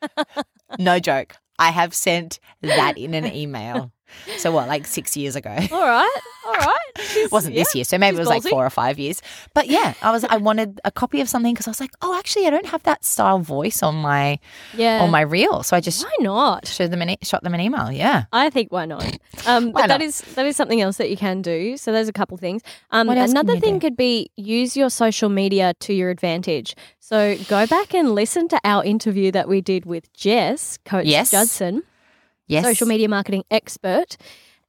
no 0.78 0.98
joke. 1.00 1.36
I 1.58 1.70
have 1.70 1.94
sent 1.94 2.38
that 2.62 2.98
in 2.98 3.14
an 3.14 3.26
email. 3.34 3.90
So 4.38 4.52
what, 4.52 4.68
like 4.68 4.86
six 4.86 5.16
years 5.16 5.36
ago? 5.36 5.50
All 5.72 5.80
right, 5.86 6.20
all 6.46 6.52
right. 6.54 6.78
It 7.16 7.30
wasn't 7.36 7.54
this 7.56 7.74
year, 7.74 7.84
so 7.84 7.98
maybe 7.98 8.14
it 8.16 8.20
she's 8.20 8.28
was 8.28 8.28
like 8.28 8.42
four 8.44 8.64
or 8.64 8.70
five 8.70 8.98
years. 8.98 9.20
But 9.54 9.66
yeah, 9.68 9.94
I 10.02 10.10
was 10.12 10.24
I 10.24 10.36
wanted 10.36 10.80
a 10.84 10.90
copy 10.90 11.20
of 11.20 11.28
something 11.28 11.52
because 11.54 11.66
I 11.66 11.70
was 11.70 11.80
like, 11.80 11.90
oh, 12.02 12.16
actually, 12.18 12.46
I 12.46 12.50
don't 12.50 12.66
have 12.66 12.82
that 12.84 13.04
style 13.04 13.38
voice 13.40 13.82
on 13.82 13.96
my 13.96 14.38
Yeah. 14.74 15.02
on 15.02 15.10
my 15.10 15.22
reel, 15.22 15.62
so 15.62 15.76
I 15.76 15.80
just 15.80 16.04
why 16.04 16.12
not? 16.20 16.66
showed 16.66 16.90
them 16.92 17.02
an 17.02 17.10
e- 17.10 17.18
shot 17.22 17.42
them 17.42 17.52
an 17.54 17.60
email. 17.60 17.90
Yeah. 17.90 18.24
I 18.32 18.48
think 18.50 18.70
why 18.72 18.86
not? 18.86 19.04
Um, 19.46 19.66
Why 19.72 19.82
but 19.82 19.88
that 19.88 20.00
not? 20.00 20.02
is 20.02 20.20
that 20.36 20.46
is 20.46 20.56
something 20.56 20.80
else 20.80 20.96
that 20.98 21.10
you 21.10 21.16
can 21.16 21.42
do. 21.42 21.76
So 21.76 21.90
there's 21.92 22.08
a 22.08 22.12
couple 22.12 22.36
things. 22.36 22.62
Um, 22.92 23.06
What 23.08 23.18
else 23.18 23.32
can 23.32 23.38
another 23.38 23.58
thing 23.60 23.74
do? 23.74 23.80
could 23.88 23.96
be 23.96 24.30
use 24.36 24.76
your 24.76 24.90
social 24.90 25.28
media 25.28 25.74
to 25.80 25.92
your 25.92 26.10
advantage. 26.10 26.74
So 27.00 27.36
go 27.48 27.66
back 27.66 27.92
and 27.94 28.14
listen 28.14 28.48
to 28.48 28.60
our 28.64 28.84
interview 28.84 29.30
that 29.32 29.48
we 29.48 29.60
did 29.60 29.84
with 29.84 30.12
Jess, 30.12 30.78
Coach 30.84 31.06
Yes. 31.06 31.30
Judson. 31.32 31.82
Yes. 32.46 32.64
social 32.64 32.86
media 32.86 33.08
marketing 33.08 33.44
expert, 33.50 34.16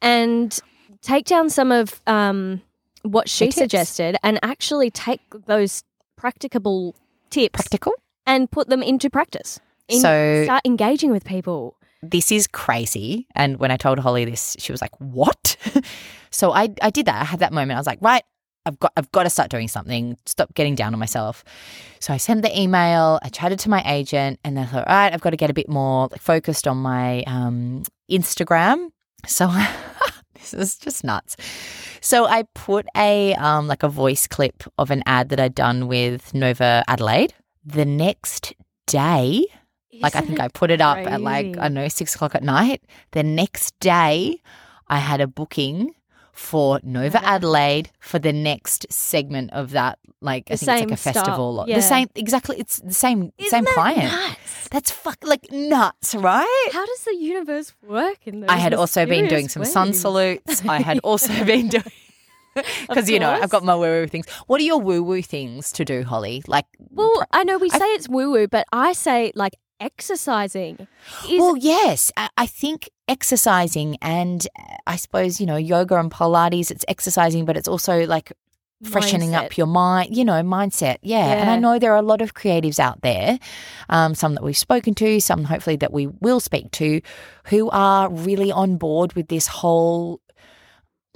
and 0.01 0.57
take 1.01 1.25
down 1.25 1.50
some 1.50 1.72
of 1.72 2.01
um, 2.07 2.62
what 3.03 3.29
she 3.29 3.51
suggested 3.51 4.17
and 4.24 4.39
actually 4.43 4.89
take 4.91 5.22
those 5.46 5.84
practicable 6.15 6.96
tips 7.29 7.53
practical. 7.53 7.93
and 8.25 8.50
put 8.50 8.69
them 8.69 8.81
into 8.81 9.10
practice. 9.10 9.60
In- 9.88 10.01
So- 10.01 10.43
start 10.46 10.62
engaging 10.65 11.12
with 11.12 11.24
people. 11.24 11.75
this 12.03 12.31
is 12.31 12.48
crazy. 12.48 13.27
And 13.36 13.57
when 13.60 13.72
I 13.72 13.77
told 13.77 14.00
Holly 14.00 14.25
this, 14.25 14.55
she 14.60 14.72
was 14.72 14.81
like, 14.81 14.96
"What?" 15.00 15.55
so 16.31 16.51
I 16.51 16.69
I 16.81 16.89
did 16.89 17.05
that. 17.07 17.22
I 17.22 17.25
had 17.25 17.39
that 17.39 17.51
moment. 17.53 17.74
I 17.77 17.79
was 17.79 17.88
like, 17.88 18.00
"Right, 18.01 18.24
I've 18.68 18.80
got 18.80 18.92
I've 18.98 19.12
got 19.12 19.24
to 19.24 19.30
start 19.30 19.50
doing 19.50 19.68
something. 19.68 20.18
Stop 20.26 20.54
getting 20.54 20.76
down 20.76 20.94
on 20.94 21.00
myself." 21.00 21.44
So 22.00 22.14
I 22.14 22.18
sent 22.18 22.42
the 22.42 22.60
email. 22.60 23.20
I 23.24 23.30
chatted 23.30 23.60
to 23.60 23.70
my 23.70 23.82
agent, 23.86 24.40
and 24.44 24.58
then 24.58 24.66
I 24.66 24.68
thought, 24.68 24.88
"All 24.88 24.96
right, 24.96 25.14
I've 25.14 25.22
got 25.22 25.32
to 25.32 25.38
get 25.38 25.50
a 25.50 25.54
bit 25.54 25.70
more 25.70 26.10
like, 26.12 26.22
focused 26.22 26.68
on 26.68 26.78
my 26.78 27.24
um, 27.24 27.84
Instagram." 28.12 28.90
So 29.26 29.52
this 30.34 30.54
is 30.54 30.78
just 30.78 31.04
nuts. 31.04 31.38
So 32.02 32.26
I 32.26 32.44
put 32.54 32.86
a 32.96 33.34
um, 33.36 33.68
like 33.68 33.84
a 33.84 33.90
voice 33.90 34.28
clip 34.28 34.64
of 34.78 34.92
an 34.92 35.02
ad 35.06 35.30
that 35.30 35.40
I'd 35.40 35.56
done 35.56 35.88
with 35.88 36.34
Nova 36.34 36.84
Adelaide. 36.88 37.34
The 37.66 37.86
next 37.86 38.54
day, 38.86 39.46
like 40.02 40.16
I 40.16 40.22
think 40.22 40.40
I 40.40 40.50
put 40.50 40.72
it 40.72 40.82
up 40.82 40.98
at 40.98 41.22
like? 41.22 41.58
I 41.58 41.64
don't 41.64 41.74
know 41.74 41.88
six 41.88 42.16
o'clock 42.16 42.36
at 42.36 42.44
night. 42.44 42.84
The 43.12 43.24
next 43.24 43.80
day, 43.80 44.42
I 44.88 45.00
had 45.00 45.22
a 45.22 45.28
booking 45.28 45.94
for 46.38 46.79
Nova 46.84 47.17
mm-hmm. 47.17 47.25
Adelaide 47.25 47.89
for 48.00 48.20
the 48.20 48.32
next 48.32 48.86
segment 48.91 49.51
of 49.53 49.72
that. 49.72 49.98
Like 50.22 50.50
I 50.51 50.56
The 50.56 50.65
think 50.65 50.91
it's 50.91 51.06
like 51.06 51.15
a 51.15 51.20
style, 51.20 51.25
festival. 51.25 51.65
yeah. 51.67 51.75
The 51.75 51.82
same 51.82 52.08
exactly. 52.15 52.60
It's 52.60 52.77
the 52.77 52.94
same 52.94 53.32
Isn't 53.38 53.50
same 53.50 53.63
that 53.65 53.74
client. 53.74 54.12
nuts? 54.12 54.67
That's 54.70 54.91
fuck 54.91 55.17
like 55.24 55.51
nuts, 55.51 56.13
right? 56.15 56.70
How 56.72 56.86
does 56.86 57.01
the 57.03 57.15
universe 57.15 57.74
work 57.82 58.27
in 58.27 58.41
those 58.41 58.50
I 58.50 58.58
had 58.58 58.74
also 58.74 59.06
been 59.06 59.27
doing 59.27 59.50
some 59.50 59.65
sun 59.65 59.88
ways? 59.89 60.01
salutes. 60.01 60.63
I 60.65 60.82
had 60.89 61.00
also 61.00 61.44
been 61.44 61.70
doing. 61.70 61.84
Because 62.88 63.10
you 63.10 63.20
know 63.20 63.29
I've 63.29 63.50
got 63.50 63.63
my 63.63 63.75
woo 63.75 63.82
woo 64.01 64.08
things. 64.08 64.27
What 64.48 64.60
are 64.62 64.63
your 64.63 64.79
woo 64.79 65.03
woo 65.03 65.22
things 65.22 65.72
to 65.74 65.86
do, 65.86 66.03
Holly? 66.03 66.44
Like, 66.48 66.65
Well, 66.91 67.24
I 67.32 67.44
know 67.44 67.58
we 67.58 67.70
I- 67.72 67.77
say 67.77 67.86
it's 67.94 68.10
woo 68.10 68.32
woo, 68.32 68.48
but 68.48 68.65
I 68.72 68.94
say 68.94 69.32
like 69.36 69.53
exercising. 69.79 70.88
Is, 71.29 71.39
well, 71.39 71.57
yes, 71.57 72.12
I, 72.38 72.46
think 72.46 72.89
exercising 73.07 73.98
and 74.01 74.46
I 74.86 74.96
suppose 74.96 75.39
you 75.39 75.46
know 75.46 75.57
yoga 75.57 75.96
and 76.00 76.12
Pilates. 76.12 76.72
It's 76.72 76.86
exercising, 76.88 77.46
but 77.46 77.57
it's 77.57 77.67
also 77.67 78.05
like 78.05 78.31
freshening 78.84 79.31
mindset. 79.31 79.46
up 79.46 79.57
your 79.57 79.67
mind. 79.67 80.15
You 80.15 80.25
know, 80.25 80.41
mindset. 80.43 80.98
Yeah. 81.01 81.25
and 81.41 81.50
I 81.50 81.57
know 81.57 81.79
there 81.79 81.93
are 81.93 81.98
a 81.98 82.01
lot 82.01 82.22
of 82.22 82.34
creatives 82.34 82.79
out 82.79 83.01
there, 83.01 83.39
um, 83.89 84.15
some 84.15 84.36
that 84.36 84.43
we've 84.43 84.57
spoken 84.57 84.93
to, 84.96 85.19
some 85.19 85.43
hopefully 85.46 85.77
that 85.77 85.91
we 85.93 86.07
will 86.07 86.39
speak 86.39 86.72
to, 86.72 87.01
who 87.46 87.69
are 87.72 88.10
really 88.10 88.51
on 88.51 88.77
board 88.77 89.13
with 89.13 89.27
this 89.29 89.48
whole 89.48 90.22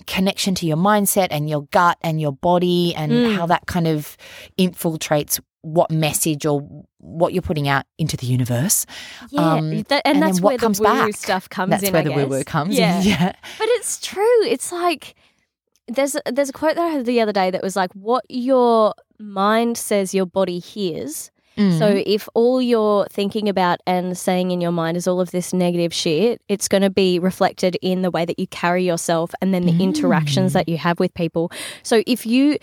connection 0.07 0.55
to 0.55 0.65
your 0.65 0.77
mindset 0.77 1.27
and 1.29 1.47
your 1.49 1.63
gut 1.71 1.97
and 2.01 2.19
your 2.19 2.31
body 2.31 2.95
and 2.95 3.11
Mm. 3.11 3.35
how 3.35 3.45
that 3.45 3.67
kind 3.67 3.87
of 3.87 4.17
infiltrates 4.57 5.39
what 5.61 5.91
message 5.91 6.43
or 6.43 6.67
what 7.01 7.33
you're 7.33 7.41
putting 7.41 7.67
out 7.67 7.85
into 7.97 8.15
the 8.15 8.25
universe. 8.27 8.85
Yeah, 9.29 9.41
Um, 9.53 9.81
that, 9.83 10.01
and, 10.05 10.15
and 10.17 10.21
that's 10.23 10.39
what 10.39 10.51
where 10.51 10.57
comes 10.57 10.77
the 10.77 10.83
woo-woo 10.85 11.11
stuff 11.11 11.49
comes 11.49 11.71
That's 11.71 11.83
in. 11.83 11.91
where 11.93 12.01
I 12.01 12.05
the 12.05 12.11
woo 12.11 12.27
woo 12.27 12.43
comes 12.43 12.77
Yeah. 12.77 12.99
in. 13.01 13.07
Yeah. 13.07 13.31
But 13.57 13.67
it's 13.71 13.99
true. 13.99 14.43
It's 14.45 14.71
like 14.71 15.15
there's 15.87 16.15
a, 16.15 16.21
there's 16.31 16.49
a 16.49 16.53
quote 16.53 16.75
that 16.75 16.85
I 16.85 16.91
heard 16.93 17.05
the 17.05 17.19
other 17.21 17.33
day 17.33 17.51
that 17.51 17.61
was 17.63 17.75
like, 17.75 17.91
"What 17.93 18.23
your 18.29 18.93
mind 19.19 19.77
says, 19.77 20.13
your 20.13 20.25
body 20.25 20.59
hears." 20.59 21.31
Mm. 21.57 21.77
So 21.79 22.01
if 22.05 22.29
all 22.33 22.61
you're 22.61 23.05
thinking 23.11 23.49
about 23.49 23.79
and 23.85 24.17
saying 24.17 24.51
in 24.51 24.61
your 24.61 24.71
mind 24.71 24.95
is 24.95 25.05
all 25.05 25.19
of 25.19 25.31
this 25.31 25.51
negative 25.51 25.93
shit, 25.93 26.41
it's 26.47 26.69
going 26.69 26.81
to 26.81 26.89
be 26.89 27.19
reflected 27.19 27.75
in 27.81 28.03
the 28.03 28.09
way 28.11 28.23
that 28.23 28.39
you 28.39 28.47
carry 28.47 28.85
yourself 28.85 29.33
and 29.41 29.53
then 29.53 29.65
the 29.65 29.83
interactions 29.83 30.51
Mm. 30.51 30.53
that 30.53 30.69
you 30.69 30.77
have 30.77 30.97
with 31.01 31.13
people. 31.13 31.51
So 31.83 32.03
if 32.07 32.25
you 32.25 32.57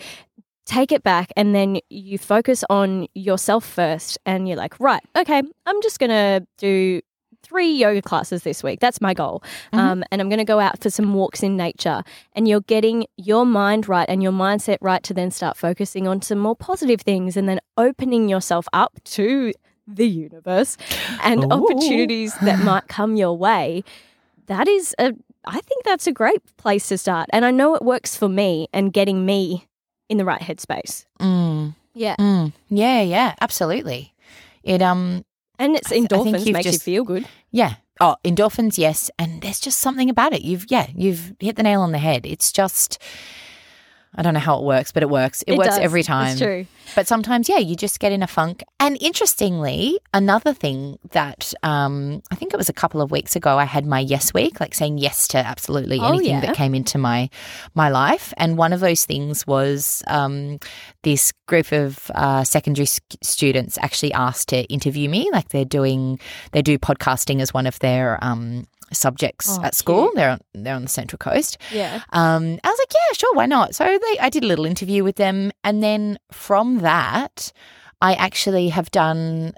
take 0.69 0.91
it 0.91 1.01
back 1.01 1.31
and 1.35 1.55
then 1.55 1.79
you 1.89 2.17
focus 2.19 2.63
on 2.69 3.07
yourself 3.15 3.65
first 3.65 4.19
and 4.25 4.47
you're 4.47 4.55
like, 4.57 4.79
right, 4.79 5.01
okay, 5.15 5.41
I'm 5.65 5.81
just 5.81 5.99
going 5.99 6.11
to 6.11 6.45
do 6.57 7.01
three 7.41 7.71
yoga 7.71 8.01
classes 8.03 8.43
this 8.43 8.61
week. 8.61 8.79
That's 8.79 9.01
my 9.01 9.15
goal. 9.15 9.41
Mhm. 9.73 9.79
Um, 9.79 10.03
and 10.11 10.21
I'm 10.21 10.29
going 10.29 10.37
to 10.39 10.45
go 10.45 10.59
out 10.59 10.79
for 10.79 10.91
some 10.91 11.13
walks 11.15 11.41
in 11.41 11.57
nature. 11.57 12.03
And 12.33 12.47
you're 12.47 12.61
getting 12.61 13.07
your 13.17 13.45
mind 13.45 13.89
right 13.89 14.07
and 14.07 14.21
your 14.21 14.31
mindset 14.31 14.77
right 14.81 15.01
to 15.03 15.13
then 15.13 15.31
start 15.31 15.57
focusing 15.57 16.07
on 16.07 16.21
some 16.21 16.37
more 16.37 16.55
positive 16.55 17.01
things 17.01 17.35
and 17.35 17.49
then 17.49 17.59
opening 17.75 18.29
yourself 18.29 18.67
up 18.71 18.99
to 19.05 19.51
the 19.87 20.07
universe 20.07 20.77
and 21.23 21.45
Ooh. 21.45 21.49
opportunities 21.49 22.35
that 22.43 22.59
might 22.63 22.87
come 22.87 23.15
your 23.15 23.35
way. 23.35 23.83
That 24.45 24.67
is 24.67 24.93
a, 24.99 25.13
I 25.45 25.61
think 25.61 25.83
that's 25.83 26.05
a 26.05 26.11
great 26.11 26.41
place 26.57 26.89
to 26.89 26.97
start. 26.99 27.27
And 27.33 27.43
I 27.43 27.49
know 27.49 27.73
it 27.73 27.81
works 27.81 28.15
for 28.15 28.29
me 28.29 28.67
and 28.71 28.93
getting 28.93 29.25
me 29.25 29.65
in 30.09 30.17
the 30.17 30.25
right 30.25 30.41
headspace. 30.41 31.05
Mm, 31.19 31.75
Yeah. 31.93 32.15
mm. 32.19 32.51
Yeah, 32.69 33.01
yeah, 33.01 33.35
absolutely. 33.39 34.13
It 34.63 34.81
um 34.81 35.23
And 35.57 35.75
it's 35.75 35.91
I 35.91 35.95
th- 35.95 36.05
I 36.11 36.17
think 36.23 36.37
endorphins 36.37 36.45
you've 36.45 36.53
makes 36.53 36.65
you 36.73 36.79
feel 36.79 37.03
good. 37.03 37.25
yeah. 37.51 37.75
Oh, 38.01 38.15
endorphins, 38.23 38.77
yes. 38.77 39.11
And 39.19 39.41
there's 39.41 39.59
just 39.59 39.79
something 39.79 40.09
about 40.09 40.31
it. 40.33 40.41
You've 40.41 40.65
yeah, 40.69 40.87
you've 40.95 41.33
hit 41.39 41.55
the 41.57 41.63
nail 41.63 41.81
on 41.81 41.91
the 41.91 41.97
head. 41.99 42.25
It's 42.25 42.51
just 42.51 42.97
I 44.15 44.23
don't 44.23 44.33
know 44.33 44.39
how 44.39 44.57
it 44.57 44.63
works, 44.63 44.91
but 44.91 45.03
it 45.03 45.09
works. 45.09 45.43
It, 45.45 45.55
works 45.55 45.69
does. 45.69 45.79
every 45.79 46.01
time. 46.01 46.31
It's 46.31 46.41
true. 46.41 46.65
But 46.95 47.07
sometimes, 47.07 47.47
yeah, 47.47 47.59
you 47.59 47.75
just 47.75 47.99
get 47.99 48.11
in 48.11 48.23
a 48.23 48.27
funk. 48.27 48.63
And 48.79 48.97
interestingly, 49.01 49.99
another 50.13 50.51
thing 50.53 50.97
that 51.11 51.53
um, 51.61 52.23
I 52.31 52.35
think 52.35 52.51
it 52.51 52.57
was 52.57 52.69
a 52.69 52.73
couple 52.73 53.01
of 53.01 53.11
weeks 53.11 53.35
ago, 53.35 53.59
I 53.59 53.65
had 53.65 53.85
my 53.85 53.99
yes 53.99 54.33
week, 54.33 54.59
like 54.59 54.73
saying 54.73 54.97
yes 54.97 55.27
to 55.29 55.37
absolutely 55.37 55.99
Oh, 55.99 56.07
anything 56.09 56.31
yeah. 56.31 56.41
that 56.41 56.55
came 56.55 56.73
into 56.73 56.97
my 56.97 57.29
my 57.75 57.89
life. 57.89 58.33
And 58.37 58.57
one 58.57 58.73
of 58.73 58.79
those 58.79 59.05
things 59.05 59.45
was 59.45 60.03
um, 60.07 60.57
this 61.03 61.31
group 61.47 61.71
of 61.71 62.09
uh, 62.15 62.43
secondary 62.43 62.85
s- 62.85 62.99
students 63.21 63.77
actually 63.79 64.13
asked 64.13 64.49
to 64.49 64.63
interview 64.63 65.07
me. 65.07 65.29
Like 65.31 65.49
they're 65.49 65.65
doing, 65.65 66.19
they 66.51 66.63
do 66.63 66.79
podcasting 66.79 67.41
as 67.41 67.53
one 67.53 67.67
of 67.67 67.77
their 67.79 68.17
um, 68.23 68.65
subjects 68.91 69.57
Oh, 69.59 69.63
at 69.63 69.75
school. 69.75 70.03
cute. 70.07 70.15
They're 70.15 70.29
on, 70.31 70.39
they're 70.53 70.75
on 70.75 70.83
the 70.83 70.89
Central 70.89 71.17
Coast. 71.17 71.57
Yeah. 71.71 72.01
Um, 72.11 72.59
I 72.63 72.69
was 72.69 72.79
like, 72.79 72.93
yeah, 72.93 73.13
sure, 73.17 73.33
why 73.35 73.45
not? 73.45 73.75
So 73.75 73.85
they, 73.85 74.19
I 74.19 74.29
did 74.29 74.43
a 74.43 74.47
little 74.47 74.65
interview 74.65 75.03
with 75.03 75.15
them, 75.17 75.51
and 75.63 75.81
then 75.83 76.17
from 76.31 76.79
that, 76.79 77.51
I 78.01 78.13
actually 78.13 78.69
have 78.69 78.89
done 78.91 79.53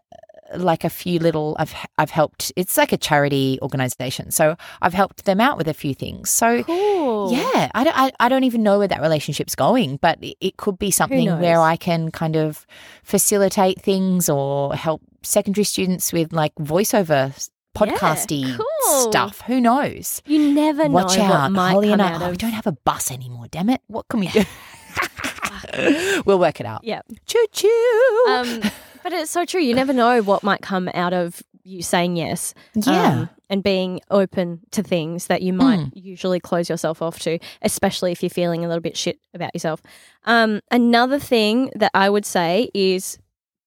uh, 0.54 0.58
like 0.58 0.84
a 0.84 0.90
few 0.90 1.20
little. 1.20 1.56
I've 1.60 1.74
I've 1.98 2.10
helped. 2.10 2.52
It's 2.56 2.76
like 2.78 2.92
a 2.92 2.98
charity 2.98 3.60
organization, 3.62 4.32
so 4.32 4.56
I've 4.82 4.94
helped 4.94 5.26
them 5.26 5.40
out 5.40 5.58
with 5.58 5.68
a 5.68 5.74
few 5.74 5.94
things. 5.94 6.30
So. 6.30 6.64
Cool. 6.64 7.32
Yeah, 7.32 7.70
I 7.76 7.84
don't, 7.84 7.98
I, 7.98 8.12
I 8.20 8.30
don't 8.30 8.46
even 8.46 8.64
know 8.64 8.80
where 8.80 8.88
that 8.88 9.02
relationship's 9.02 9.54
going, 9.56 9.98
but 9.98 10.18
it, 10.24 10.36
it 10.42 10.58
could 10.58 10.80
be 10.80 10.92
something 10.92 11.28
where? 11.40 11.60
I 11.60 11.76
can 11.76 12.10
kind 12.10 12.36
of 12.36 12.66
facilitate 13.04 13.82
things 13.82 14.30
or 14.30 14.74
help 14.76 15.02
secondary 15.24 15.66
students 15.66 16.12
with 16.14 16.32
like 16.34 16.54
voiceover 16.56 17.32
podcasty 17.75 18.58
cool. 18.58 19.10
stuff. 19.12 19.42
Who 19.42 19.62
knows? 19.62 20.22
You 20.25 20.51
never 20.54 20.88
Watch 20.88 21.18
know 21.18 21.24
out, 21.25 21.30
what 21.44 21.50
might 21.51 21.72
Holly 21.72 21.88
come 21.90 22.00
and 22.00 22.01
I. 22.01 22.13
out 22.16 22.22
oh, 22.22 22.30
we 22.32 22.38
don't 22.38 22.51
have 22.51 22.68
a 22.68 22.72
bus 22.74 23.12
anymore. 23.12 23.48
Damn 23.50 23.70
it! 23.70 23.82
What 23.88 24.08
can 24.08 24.20
we 24.20 24.28
do? 24.28 24.44
we'll 26.25 26.40
work 26.40 26.60
it 26.60 26.66
out. 26.66 26.84
Yeah. 26.84 27.01
Choo 27.25 27.46
choo. 27.51 28.25
Um, 28.30 28.62
But 29.04 29.13
it's 29.13 29.32
so 29.32 29.46
true. 29.46 29.62
You 29.62 29.74
never 29.74 29.94
know 29.94 30.22
what 30.22 30.44
might 30.44 30.62
come 30.62 30.88
out 30.94 31.12
of 31.13 31.42
you 31.63 31.82
saying 31.82 32.18
yes. 32.18 32.54
Yeah. 32.75 33.08
um, 33.22 33.30
and 33.50 33.63
being 33.63 34.00
open 34.12 34.62
to 34.72 34.84
things 34.84 35.28
that 35.28 35.42
you 35.42 35.54
might 35.54 35.80
Mm. 35.80 35.92
usually 35.96 36.40
close 36.40 36.70
yourself 36.70 37.01
off 37.01 37.18
to, 37.20 37.40
especially 37.63 38.12
if 38.12 38.22
you're 38.22 38.30
feeling 38.30 38.63
a 38.63 38.68
little 38.68 38.82
bit 38.82 38.96
shit 38.98 39.20
about 39.34 39.54
yourself. 39.56 39.82
Um, 40.25 40.62
another 40.72 41.18
thing 41.20 41.72
that 41.75 41.92
I 41.94 42.10
would 42.10 42.25
say 42.25 42.70
is 42.75 43.18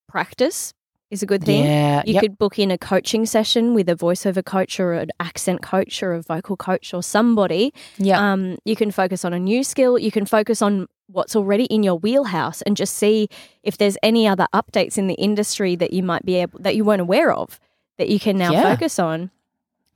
practice 0.08 0.72
is 1.14 1.22
a 1.22 1.26
good 1.26 1.42
thing. 1.42 1.64
Yeah. 1.64 2.02
You 2.06 2.14
yep. 2.14 2.22
could 2.22 2.36
book 2.38 2.58
in 2.58 2.70
a 2.70 2.76
coaching 2.76 3.24
session 3.24 3.72
with 3.72 3.88
a 3.88 3.94
voiceover 3.96 4.44
coach 4.44 4.78
or 4.78 4.92
an 4.92 5.10
accent 5.20 5.62
coach 5.62 6.02
or 6.02 6.12
a 6.12 6.20
vocal 6.20 6.56
coach 6.56 6.92
or 6.92 7.02
somebody. 7.02 7.72
yeah. 7.96 8.20
Um, 8.32 8.58
you 8.66 8.76
can 8.76 8.90
focus 8.90 9.24
on 9.24 9.32
a 9.32 9.38
new 9.38 9.64
skill. 9.64 9.98
You 9.98 10.10
can 10.10 10.26
focus 10.26 10.60
on 10.60 10.86
what's 11.06 11.34
already 11.36 11.64
in 11.64 11.82
your 11.82 11.96
wheelhouse 11.96 12.60
and 12.62 12.76
just 12.76 12.96
see 12.96 13.28
if 13.62 13.78
there's 13.78 13.96
any 14.02 14.26
other 14.28 14.46
updates 14.52 14.98
in 14.98 15.06
the 15.06 15.14
industry 15.14 15.76
that 15.76 15.92
you 15.92 16.02
might 16.02 16.24
be 16.26 16.36
able 16.36 16.58
that 16.60 16.76
you 16.76 16.84
weren't 16.84 17.00
aware 17.02 17.32
of 17.32 17.58
that 17.98 18.08
you 18.08 18.18
can 18.20 18.36
now 18.36 18.52
Yeah. 18.52 18.62
focus 18.62 18.98
on. 18.98 19.30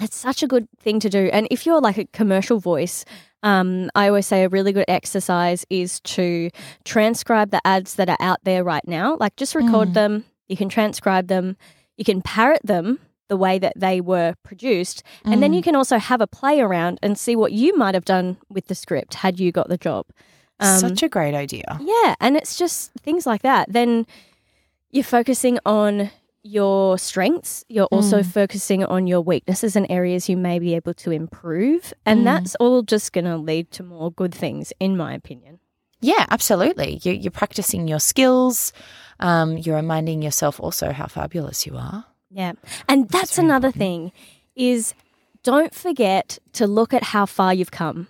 It's 0.00 0.16
such 0.16 0.42
a 0.44 0.46
good 0.46 0.68
thing 0.78 1.00
to 1.00 1.08
do. 1.10 1.28
And 1.32 1.48
if 1.50 1.66
you're 1.66 1.80
like 1.80 1.98
a 1.98 2.04
commercial 2.12 2.60
voice, 2.60 3.04
um, 3.42 3.90
I 3.96 4.06
always 4.08 4.26
say 4.28 4.44
a 4.44 4.48
really 4.48 4.72
good 4.72 4.84
exercise 4.86 5.64
is 5.70 5.98
to 6.00 6.50
transcribe 6.84 7.50
the 7.50 7.60
ads 7.66 7.94
that 7.94 8.08
are 8.08 8.16
out 8.20 8.38
there 8.44 8.62
right 8.62 8.86
now. 8.86 9.16
Like 9.18 9.34
just 9.36 9.54
record 9.56 9.88
Mm. 9.88 9.94
them. 9.94 10.24
You 10.48 10.56
can 10.56 10.68
transcribe 10.68 11.28
them. 11.28 11.56
You 11.96 12.04
can 12.04 12.22
parrot 12.22 12.60
them 12.64 12.98
the 13.28 13.36
way 13.36 13.58
that 13.58 13.74
they 13.76 14.00
were 14.00 14.34
produced. 14.42 15.02
And 15.24 15.42
then 15.42 15.52
Mm. 15.52 15.56
you 15.56 15.62
can 15.62 15.76
also 15.76 15.98
have 15.98 16.20
a 16.22 16.26
play 16.26 16.60
around 16.60 16.98
and 17.02 17.18
see 17.18 17.36
what 17.36 17.52
you 17.52 17.76
might 17.76 17.94
have 17.94 18.04
done 18.06 18.38
with 18.48 18.66
the 18.68 18.74
script 18.74 19.14
had 19.14 19.38
you 19.38 19.52
got 19.52 19.68
the 19.68 19.76
job. 19.76 20.06
Um, 20.60 20.80
Such 20.80 21.02
a 21.02 21.08
great 21.08 21.34
idea. 21.34 21.78
yeah, 21.80 22.14
and 22.20 22.36
it's 22.36 22.56
just 22.56 22.92
things 23.02 23.26
like 23.26 23.42
that. 23.42 23.70
Then 23.70 24.06
you're 24.90 25.04
focusing 25.04 25.58
on 25.66 26.10
your 26.42 26.96
strengths. 26.96 27.64
You're 27.68 27.86
also 27.86 28.20
Mm. 28.22 28.26
focusing 28.26 28.82
on 28.84 29.06
your 29.06 29.20
weaknesses 29.20 29.76
and 29.76 29.86
areas 29.90 30.28
you 30.30 30.36
may 30.36 30.58
be 30.58 30.74
able 30.74 30.94
to 30.94 31.10
improve. 31.10 31.92
And 32.06 32.20
Mm. 32.20 32.24
that's 32.24 32.54
all 32.54 32.82
just 32.82 33.12
going 33.12 33.26
to 33.26 33.36
lead 33.36 33.70
to 33.72 33.82
more 33.82 34.10
good 34.10 34.34
things, 34.34 34.72
in 34.80 34.96
my 34.96 35.12
opinion. 35.12 35.58
Yeah, 36.00 36.26
absolutely. 36.30 37.00
You're, 37.02 37.14
you're 37.14 37.30
practicing 37.30 37.88
your 37.88 37.98
skills. 38.00 38.72
Um, 39.20 39.58
you're 39.58 39.76
reminding 39.76 40.22
yourself 40.22 40.60
also 40.60 40.92
how 40.92 41.06
fabulous 41.06 41.66
you 41.66 41.76
are. 41.76 42.04
Yeah. 42.30 42.52
And 42.88 43.08
that's 43.08 43.36
very 43.36 43.46
another 43.46 43.68
important. 43.68 44.12
thing 44.12 44.12
is 44.54 44.94
don't 45.42 45.74
forget 45.74 46.38
to 46.52 46.66
look 46.66 46.92
at 46.94 47.02
how 47.02 47.26
far 47.26 47.52
you've 47.54 47.70
come. 47.70 48.08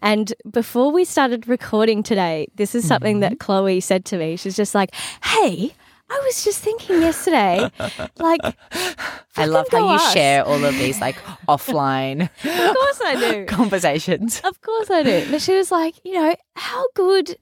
And 0.00 0.32
before 0.50 0.92
we 0.92 1.04
started 1.04 1.48
recording 1.48 2.02
today, 2.02 2.48
this 2.56 2.74
is 2.74 2.86
something 2.86 3.20
that 3.20 3.38
Chloe 3.38 3.80
said 3.80 4.04
to 4.06 4.18
me. 4.18 4.36
She's 4.36 4.54
just 4.56 4.74
like, 4.74 4.94
"Hey, 5.24 5.72
I 6.10 6.20
was 6.26 6.44
just 6.44 6.58
thinking 6.60 7.00
yesterday, 7.00 7.70
like, 8.18 8.40
I 9.36 9.46
love 9.46 9.66
how 9.70 9.78
you 9.78 9.94
us." 9.94 10.12
share 10.12 10.44
all 10.44 10.62
of 10.64 10.74
these 10.74 11.00
like 11.00 11.16
offline 11.48 12.22
Of 12.44 12.74
course 12.76 13.00
I 13.04 13.16
do. 13.32 13.46
conversations. 13.48 14.40
Of 14.44 14.60
course 14.60 14.90
I 14.90 15.02
do. 15.02 15.26
But 15.30 15.40
she 15.42 15.54
was 15.54 15.70
like, 15.72 15.94
you 16.04 16.12
know, 16.14 16.36
how 16.56 16.84
good 16.94 17.36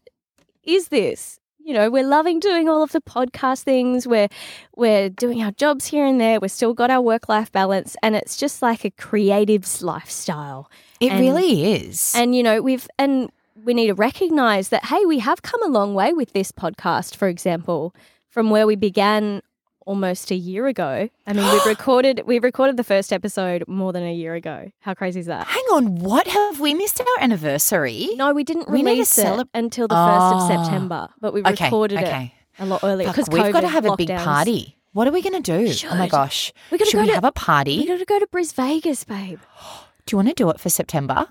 is 0.65 0.89
this? 0.89 1.39
You 1.65 1.75
know, 1.75 1.91
we're 1.91 2.07
loving 2.07 2.41
doing 2.41 2.69
all 2.69 2.83
of 2.83 2.91
the 2.93 3.01
podcast 3.01 3.63
things. 3.63 4.07
We're 4.07 4.29
we're 4.75 5.09
doing 5.11 5.43
our 5.43 5.53
jobs 5.53 5.87
here 5.87 6.05
and 6.07 6.21
there. 6.21 6.41
We've 6.41 6.51
still 6.51 6.75
got 6.75 6.91
our 6.91 7.01
work 7.01 7.29
life 7.29 7.53
balance, 7.53 7.95
and 8.03 8.17
it's 8.17 8.37
just 8.37 8.63
like 8.63 8.85
a 8.85 8.91
creative's 8.91 9.83
lifestyle. 9.83 10.69
It 11.01 11.13
And- 11.13 11.21
really 11.21 11.73
is. 11.75 12.13
And 12.17 12.35
you 12.35 12.43
know, 12.43 12.61
we've 12.63 12.89
and 12.99 13.31
we 13.65 13.75
need 13.75 13.89
to 13.89 13.95
recognize 13.95 14.71
that 14.71 14.87
hey, 14.87 15.05
we 15.05 15.19
have 15.21 15.43
come 15.43 15.63
a 15.63 15.69
long 15.69 15.95
way 15.95 16.13
with 16.13 16.33
this 16.33 16.51
podcast, 16.51 17.15
for 17.15 17.29
example, 17.29 17.95
from 18.33 18.51
where 18.51 18.67
we 18.67 18.75
began 18.77 19.43
almost 19.85 20.31
a 20.31 20.35
year 20.37 20.67
ago. 20.69 21.09
I 21.27 21.33
mean, 21.33 21.45
we've 21.53 21.67
recorded 21.77 22.23
we 22.27 22.39
recorded 22.39 22.77
the 22.77 22.85
first 22.85 23.13
episode 23.13 23.65
more 23.69 23.93
than 23.93 24.03
a 24.05 24.13
year 24.15 24.35
ago. 24.35 24.71
How 24.81 24.95
crazy 24.95 25.21
is 25.21 25.27
that? 25.27 25.47
Hang 25.47 25.65
on, 25.73 25.97
what 25.97 26.27
have 26.27 26.59
we 26.61 26.73
missed 26.75 27.01
our 27.01 27.07
anniversary? 27.21 28.09
No, 28.17 28.33
we 28.33 28.43
didn't 28.45 28.69
We 28.71 28.79
release 28.83 29.19
it 29.19 29.49
until 29.55 29.87
the 29.89 29.95
first 29.95 30.35
of 30.35 30.41
Oh. 30.43 30.49
September, 30.65 31.09
but 31.21 31.35
we 31.35 31.41
Okay, 31.43 31.65
recorded 31.67 31.99
okay. 31.99 32.33
it 32.59 32.63
a 32.63 32.67
lot 32.67 32.83
earlier 32.85 33.09
because 33.09 33.29
we've 33.31 33.53
got 33.53 33.61
to 33.63 33.69
have 33.69 33.85
a 33.87 33.97
big 33.97 34.09
party. 34.09 34.79
What 34.93 35.09
are 35.09 35.13
we 35.13 35.23
going 35.23 35.43
to 35.43 35.67
do? 35.67 35.73
Oh 35.91 35.95
my 35.97 36.07
gosh. 36.07 36.53
We 36.71 36.77
gotta 36.79 36.91
Should 36.91 36.99
go 36.99 37.03
we 37.03 37.09
to- 37.09 37.15
have 37.15 37.25
a 37.25 37.33
party? 37.33 37.79
We 37.79 37.87
got 37.87 37.99
to 37.99 38.05
go 38.05 38.19
to 38.19 38.27
Bris 38.27 38.53
Vegas, 38.53 39.05
babe. 39.05 39.41
Do 40.07 40.15
you 40.15 40.19
want 40.19 40.29
to 40.29 40.35
do 40.35 40.51
it 40.51 40.61
for 40.61 40.69
September? 40.69 41.29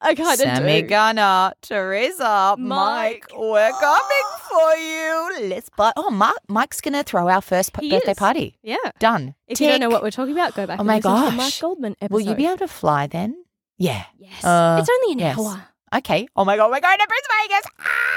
I 0.00 0.14
kind 0.14 0.38
Sammy 0.38 0.82
do. 0.82 0.88
Gunner, 0.88 1.52
Teresa, 1.62 2.54
Mike, 2.58 2.58
Mike. 2.58 3.32
we're 3.34 3.70
coming 3.72 4.28
for 4.50 4.74
you. 4.76 5.48
Let's 5.48 5.70
buy. 5.76 5.92
Oh, 5.96 6.10
Mark, 6.10 6.36
Mike's 6.48 6.80
going 6.80 6.94
to 6.94 7.02
throw 7.02 7.28
our 7.28 7.40
first 7.40 7.72
p- 7.72 7.88
He 7.88 7.90
birthday 7.94 8.10
is. 8.12 8.18
party. 8.18 8.58
Yeah. 8.62 8.76
Done. 8.98 9.34
If 9.48 9.60
you 9.60 9.68
don't 9.68 9.80
know 9.80 9.88
what 9.88 10.02
we're 10.02 10.10
talking 10.10 10.34
about, 10.34 10.54
go 10.54 10.66
back 10.66 10.78
Oh 10.78 10.82
and 10.82 10.86
my 10.86 10.96
listen 10.96 11.12
to 11.14 11.30
the 11.30 11.36
gosh. 11.38 11.60
Goldman 11.60 11.96
episode. 12.00 12.14
Will 12.14 12.20
you 12.28 12.34
be 12.34 12.46
able 12.46 12.58
to 12.58 12.68
fly 12.68 13.06
then? 13.06 13.42
Yeah. 13.78 14.04
Yes. 14.18 14.44
Uh, 14.44 14.76
it's 14.80 14.88
only 14.90 15.12
an 15.14 15.18
yes. 15.20 15.38
hour. 15.38 15.64
Okay. 15.94 16.28
Oh 16.36 16.44
my 16.44 16.56
god, 16.56 16.70
we're 16.70 16.80
going 16.80 16.98
to 16.98 17.06
Brisbane 17.08 17.48
Vegas. 17.48 17.66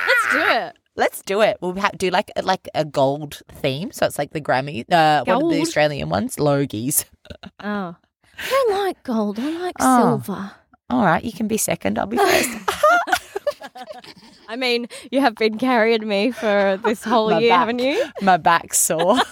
Let's 0.08 0.34
do 0.34 0.60
it. 0.65 0.78
Let's 0.96 1.22
do 1.22 1.42
it. 1.42 1.58
We'll 1.62 1.80
ha- 1.80 1.92
do 1.96 2.10
like 2.10 2.30
like 2.44 2.68
a 2.76 2.84
gold 2.84 3.42
theme, 3.54 3.92
so 3.92 4.06
it's 4.06 4.18
like 4.20 4.32
the 4.32 4.42
Grammy. 4.42 4.82
Uh, 4.92 5.24
what 5.24 5.30
are 5.30 5.39
the 5.39 5.39
Gold? 5.39 5.54
Australian 5.62 6.10
ones? 6.10 6.36
Logies. 6.36 7.06
Oh. 7.63 7.96
I 8.42 8.50
don't 8.50 8.86
like 8.86 9.04
gold. 9.04 9.38
I 9.39 9.50
like 9.60 9.76
Oh. 9.80 10.22
silver. 10.24 10.52
All 10.89 11.06
right, 11.06 11.23
you 11.23 11.32
can 11.32 11.47
be 11.47 11.58
second. 11.58 11.99
I'll 11.99 12.06
be 12.08 12.17
first. 12.17 12.49
I 14.47 14.56
mean, 14.56 14.88
you 15.12 15.21
have 15.21 15.36
been 15.36 15.58
carrying 15.60 16.08
me 16.08 16.32
for 16.32 16.80
this 16.84 17.04
whole 17.04 17.30
My 17.30 17.39
year, 17.39 17.52
back. 17.52 17.60
haven't 17.60 17.80
you? 17.80 18.04
My 18.21 18.38
back's 18.38 18.80
sore. 18.80 19.17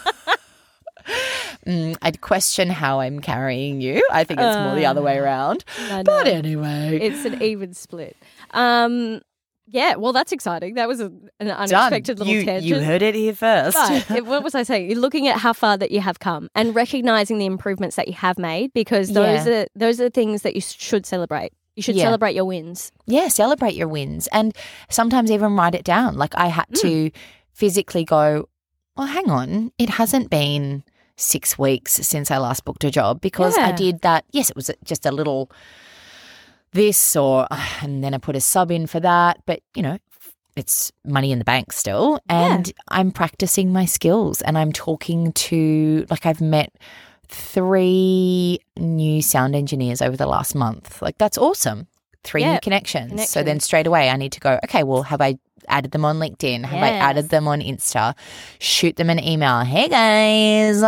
Mm, 1.65 1.97
I'd 2.01 2.21
question 2.21 2.69
how 2.69 2.99
I'm 3.01 3.19
carrying 3.19 3.81
you. 3.81 4.05
I 4.11 4.23
think 4.23 4.39
it's 4.41 4.57
more 4.57 4.73
the 4.75 4.85
other 4.85 5.01
way 5.01 5.19
Uh, 5.19 5.23
around. 5.23 5.65
I 5.89 6.03
But 6.03 6.25
know. 6.25 6.31
anyway, 6.31 6.97
it's 7.01 7.25
an 7.25 7.41
even 7.41 7.73
split. 7.73 8.15
Um, 8.51 9.21
yeah, 9.67 9.95
well, 9.95 10.13
that's 10.13 10.31
exciting. 10.31 10.75
That 10.75 10.87
was 10.87 10.99
a, 11.01 11.05
an 11.39 11.47
done. 11.47 11.57
unexpected 11.57 12.19
little 12.19 12.33
You, 12.33 12.45
tangent. 12.45 12.65
you 12.65 12.79
heard 12.79 13.01
it 13.01 13.15
here 13.15 13.35
first. 13.35 13.75
But 13.77 14.09
it- 14.17 14.25
what 14.25 14.43
was 14.43 14.55
I 14.55 14.63
saying? 14.63 14.89
You're 14.89 14.99
looking 14.99 15.27
at 15.27 15.37
how 15.37 15.53
far 15.53 15.77
that 15.77 15.91
you 15.91 15.99
have 15.99 16.19
come 16.19 16.49
and 16.55 16.73
recognizing 16.73 17.37
the 17.37 17.45
improvements 17.45 17.95
that 17.97 18.07
you 18.07 18.13
have 18.13 18.37
made 18.37 18.71
because 18.73 19.09
those 19.13 19.45
Yeah. 19.45 19.61
are 19.63 19.67
those 19.75 19.99
are 19.99 20.09
things 20.09 20.41
that 20.43 20.55
you 20.55 20.61
should 20.61 21.05
celebrate. 21.05 21.51
You 21.75 21.83
should 21.83 21.95
Yeah. 21.95 22.05
celebrate 22.05 22.33
your 22.35 22.45
wins. 22.45 22.91
yeah, 23.05 23.27
celebrate 23.27 23.75
your 23.75 23.87
wins 23.87 24.27
and 24.31 24.55
sometimes 24.89 25.29
even 25.31 25.55
write 25.55 25.75
it 25.75 25.83
down. 25.83 26.15
Like 26.17 26.33
I 26.35 26.47
had 26.47 26.65
Mm. 26.69 26.81
to 26.81 27.11
physically 27.53 28.03
go, 28.05 28.47
well, 28.95 29.07
hang 29.07 29.29
on, 29.29 29.71
it 29.77 29.89
hasn't 29.89 30.29
been 30.29 30.83
six 31.17 31.57
weeks 31.57 31.93
since 31.93 32.31
I 32.31 32.37
last 32.37 32.63
booked 32.65 32.83
a 32.83 32.91
job 32.91 33.21
because 33.21 33.57
I 33.57 33.71
did 33.71 34.01
that. 34.01 34.25
Yes, 34.31 34.49
it 34.49 34.55
was 34.55 34.71
just 34.83 35.05
a 35.05 35.11
little 35.11 35.51
this 36.71 37.15
or, 37.15 37.47
and 37.81 38.03
then 38.03 38.13
I 38.13 38.17
put 38.17 38.35
a 38.35 38.41
sub 38.41 38.71
in 38.71 38.87
for 38.87 38.99
that. 38.99 39.41
But, 39.45 39.61
you 39.75 39.81
know, 39.83 39.97
it's 40.55 40.91
money 41.05 41.31
in 41.31 41.39
the 41.39 41.45
bank 41.45 41.71
still. 41.71 42.19
Yeah. 42.29 42.55
And 42.55 42.73
I'm 42.89 43.11
practicing 43.11 43.71
my 43.71 43.85
skills 43.85 44.41
and 44.41 44.57
I'm 44.57 44.71
talking 44.71 45.31
to, 45.33 46.05
like, 46.09 46.25
I've 46.25 46.41
met 46.41 46.73
three 47.29 48.59
new 48.77 49.21
sound 49.21 49.55
engineers 49.55 50.01
over 50.01 50.17
the 50.17 50.27
last 50.27 50.55
month. 50.55 51.01
Like, 51.01 51.17
that's 51.17 51.37
awesome. 51.37 51.87
Three 52.23 52.41
Yeah, 52.41 52.53
new 52.53 52.59
connections. 52.59 53.29
So 53.29 53.43
then 53.43 53.59
straight 53.59 53.87
away, 53.87 54.09
I 54.09 54.17
need 54.17 54.31
to 54.33 54.39
go, 54.39 54.59
okay, 54.65 54.83
well, 54.83 55.03
have 55.03 55.21
I 55.21 55.37
added 55.67 55.91
them 55.91 56.05
on 56.05 56.17
LinkedIn? 56.17 56.65
Have 56.65 56.83
I 56.83 56.89
added 56.89 57.29
them 57.29 57.47
on 57.47 57.61
Insta? 57.61 58.15
Shoot 58.59 58.95
them 58.95 59.09
an 59.09 59.23
email. 59.23 59.61
Hey, 59.61 59.87
guys. 59.87 60.83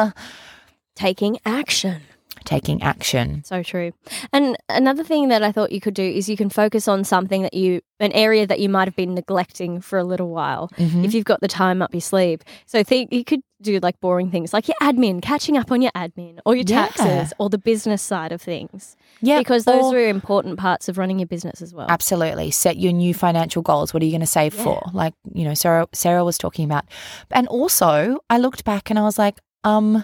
Taking 0.95 1.39
action. 1.45 2.01
Taking 2.49 2.81
action. 2.81 3.43
So 3.43 3.61
true. 3.61 3.91
And 4.33 4.57
another 4.69 5.03
thing 5.03 5.27
that 5.27 5.43
I 5.43 5.51
thought 5.51 5.71
you 5.71 5.79
could 5.79 5.93
do 5.93 6.01
is 6.03 6.27
you 6.27 6.35
can 6.35 6.49
focus 6.49 6.87
on 6.87 7.03
something 7.03 7.43
that 7.43 7.53
you, 7.53 7.81
an 7.99 8.11
area 8.13 8.47
that 8.47 8.59
you 8.59 8.67
might 8.69 8.87
have 8.87 8.95
been 8.95 9.13
neglecting 9.13 9.81
for 9.81 9.99
a 9.99 10.03
little 10.03 10.29
while. 10.29 10.71
Mhm. 10.77 11.05
If 11.05 11.13
you've 11.13 11.25
got 11.25 11.41
the 11.41 11.47
time 11.47 11.83
up 11.83 11.93
your 11.93 12.01
sleeve. 12.01 12.41
So 12.65 12.83
think 12.83 13.13
you 13.13 13.23
could 13.23 13.41
do 13.61 13.77
like 13.83 13.99
boring 14.01 14.31
things 14.31 14.51
like 14.51 14.67
your 14.67 14.77
admin, 14.81 15.21
catching 15.21 15.57
up 15.57 15.71
on 15.71 15.83
your 15.83 15.91
admin 15.91 16.39
or 16.43 16.55
your 16.55 16.65
Yeah. 16.67 16.87
taxes 16.87 17.33
or 17.37 17.49
the 17.51 17.59
business 17.59 18.01
side 18.01 18.31
of 18.31 18.41
things. 18.41 18.95
Yeah, 19.21 19.37
because 19.37 19.65
those 19.65 19.83
or- 19.93 19.97
are 19.97 20.07
important 20.07 20.57
parts 20.57 20.89
of 20.89 20.97
running 20.97 21.19
your 21.19 21.27
business 21.27 21.61
as 21.61 21.71
well. 21.71 21.85
Absolutely. 21.87 22.49
Set 22.49 22.77
your 22.77 22.93
new 22.93 23.13
financial 23.13 23.61
goals. 23.61 23.93
What 23.93 24.01
are 24.01 24.07
you 24.07 24.11
going 24.11 24.21
to 24.21 24.25
save 24.27 24.55
Yeah. 24.55 24.63
for? 24.63 24.81
Like, 24.91 25.13
you 25.33 25.43
know, 25.43 25.53
Sarah 25.53 25.87
Sarah 25.93 26.25
was 26.25 26.39
talking 26.39 26.65
about. 26.65 26.85
And 27.29 27.47
also, 27.47 28.17
I 28.27 28.39
looked 28.39 28.63
back 28.63 28.89
and 28.89 28.97
I 28.97 29.03
was 29.03 29.19
like, 29.19 29.37
um 29.63 30.03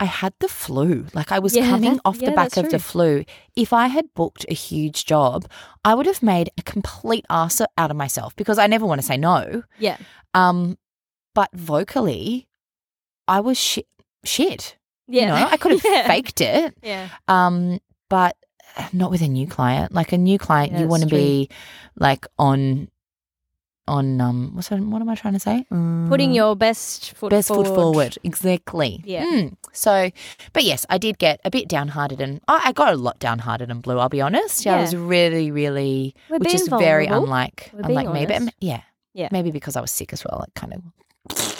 I 0.00 0.04
had 0.06 0.32
the 0.40 0.48
flu. 0.48 1.06
Like 1.14 1.30
I 1.32 1.38
was 1.38 1.54
Yeah, 1.54 1.68
coming 1.70 1.94
that- 1.94 2.00
off 2.04 2.18
the 2.18 2.32
back 2.32 2.56
of 2.56 2.70
the 2.70 2.78
flu. 2.78 3.24
If 3.56 3.72
I 3.72 3.86
had 3.86 4.12
booked 4.14 4.44
a 4.48 4.54
huge 4.54 5.04
job, 5.04 5.46
I 5.84 5.94
would 5.94 6.06
have 6.06 6.22
made 6.22 6.50
a 6.58 6.62
complete 6.62 7.24
ass 7.30 7.60
out 7.78 7.90
of 7.90 7.96
myself 7.96 8.34
because 8.36 8.58
I 8.58 8.66
never 8.66 8.86
want 8.86 9.00
to 9.00 9.06
say 9.06 9.16
no. 9.16 9.62
Yeah. 9.78 9.96
Um 10.34 10.76
but 11.34 11.50
vocally, 11.54 12.48
I 13.28 13.40
was 13.40 13.58
shit 13.58 13.86
shit. 14.24 14.76
Yeah. 15.08 15.20
You 15.22 15.26
know, 15.28 15.34
I 15.50 15.56
could 15.56 15.72
have 15.78 15.84
Yeah. 15.84 16.06
faked 16.06 16.40
it. 16.40 16.76
Yeah. 16.82 17.08
Um, 17.28 17.80
but 18.08 18.36
not 18.92 19.10
with 19.10 19.20
a 19.22 19.28
new 19.28 19.46
client. 19.46 19.92
Like 19.92 20.12
a 20.12 20.18
new 20.18 20.38
client, 20.38 20.72
Yeah, 20.72 20.80
you 20.80 20.86
want 20.88 21.02
to 21.02 21.08
be 21.08 21.48
like 21.96 22.26
on 22.38 22.88
on 23.88 24.20
um 24.20 24.50
what's 24.54 24.70
what 24.70 25.02
am 25.02 25.08
I 25.08 25.14
trying 25.14 25.34
to 25.34 25.40
say? 25.40 25.64
Putting 26.08 26.30
Mm, 26.30 26.34
your 26.34 26.56
best 26.56 27.14
foot 27.16 27.30
best 27.30 27.48
forward. 27.48 27.66
foot 27.66 27.74
forward. 27.74 28.18
Exactly. 28.22 29.02
Yeah. 29.04 29.24
Mm. 29.24 29.56
So, 29.72 30.10
but 30.52 30.62
yes, 30.64 30.86
I 30.88 30.98
did 30.98 31.18
get 31.18 31.40
a 31.44 31.50
bit 31.50 31.68
downhearted 31.68 32.20
and 32.20 32.40
I, 32.46 32.60
I 32.66 32.72
got 32.72 32.92
a 32.92 32.96
lot 32.96 33.18
downhearted 33.18 33.70
and 33.70 33.82
blue. 33.82 33.98
I'll 33.98 34.08
be 34.08 34.20
honest. 34.20 34.64
Yeah, 34.64 34.76
I 34.76 34.80
was 34.82 34.94
really, 34.94 35.50
really, 35.50 36.14
We're 36.30 36.38
which 36.38 36.54
is 36.54 36.68
being 36.68 36.78
very 36.80 37.06
unlike 37.06 37.70
We're 37.72 37.80
unlike 37.86 38.12
me. 38.12 38.26
But 38.26 38.54
yeah, 38.60 38.82
Yeah. 39.14 39.28
maybe 39.32 39.50
because 39.50 39.74
I 39.76 39.80
was 39.80 39.90
sick 39.90 40.12
as 40.12 40.24
well. 40.24 40.42
It 40.46 40.54
kind 40.54 40.74
of 40.74 40.82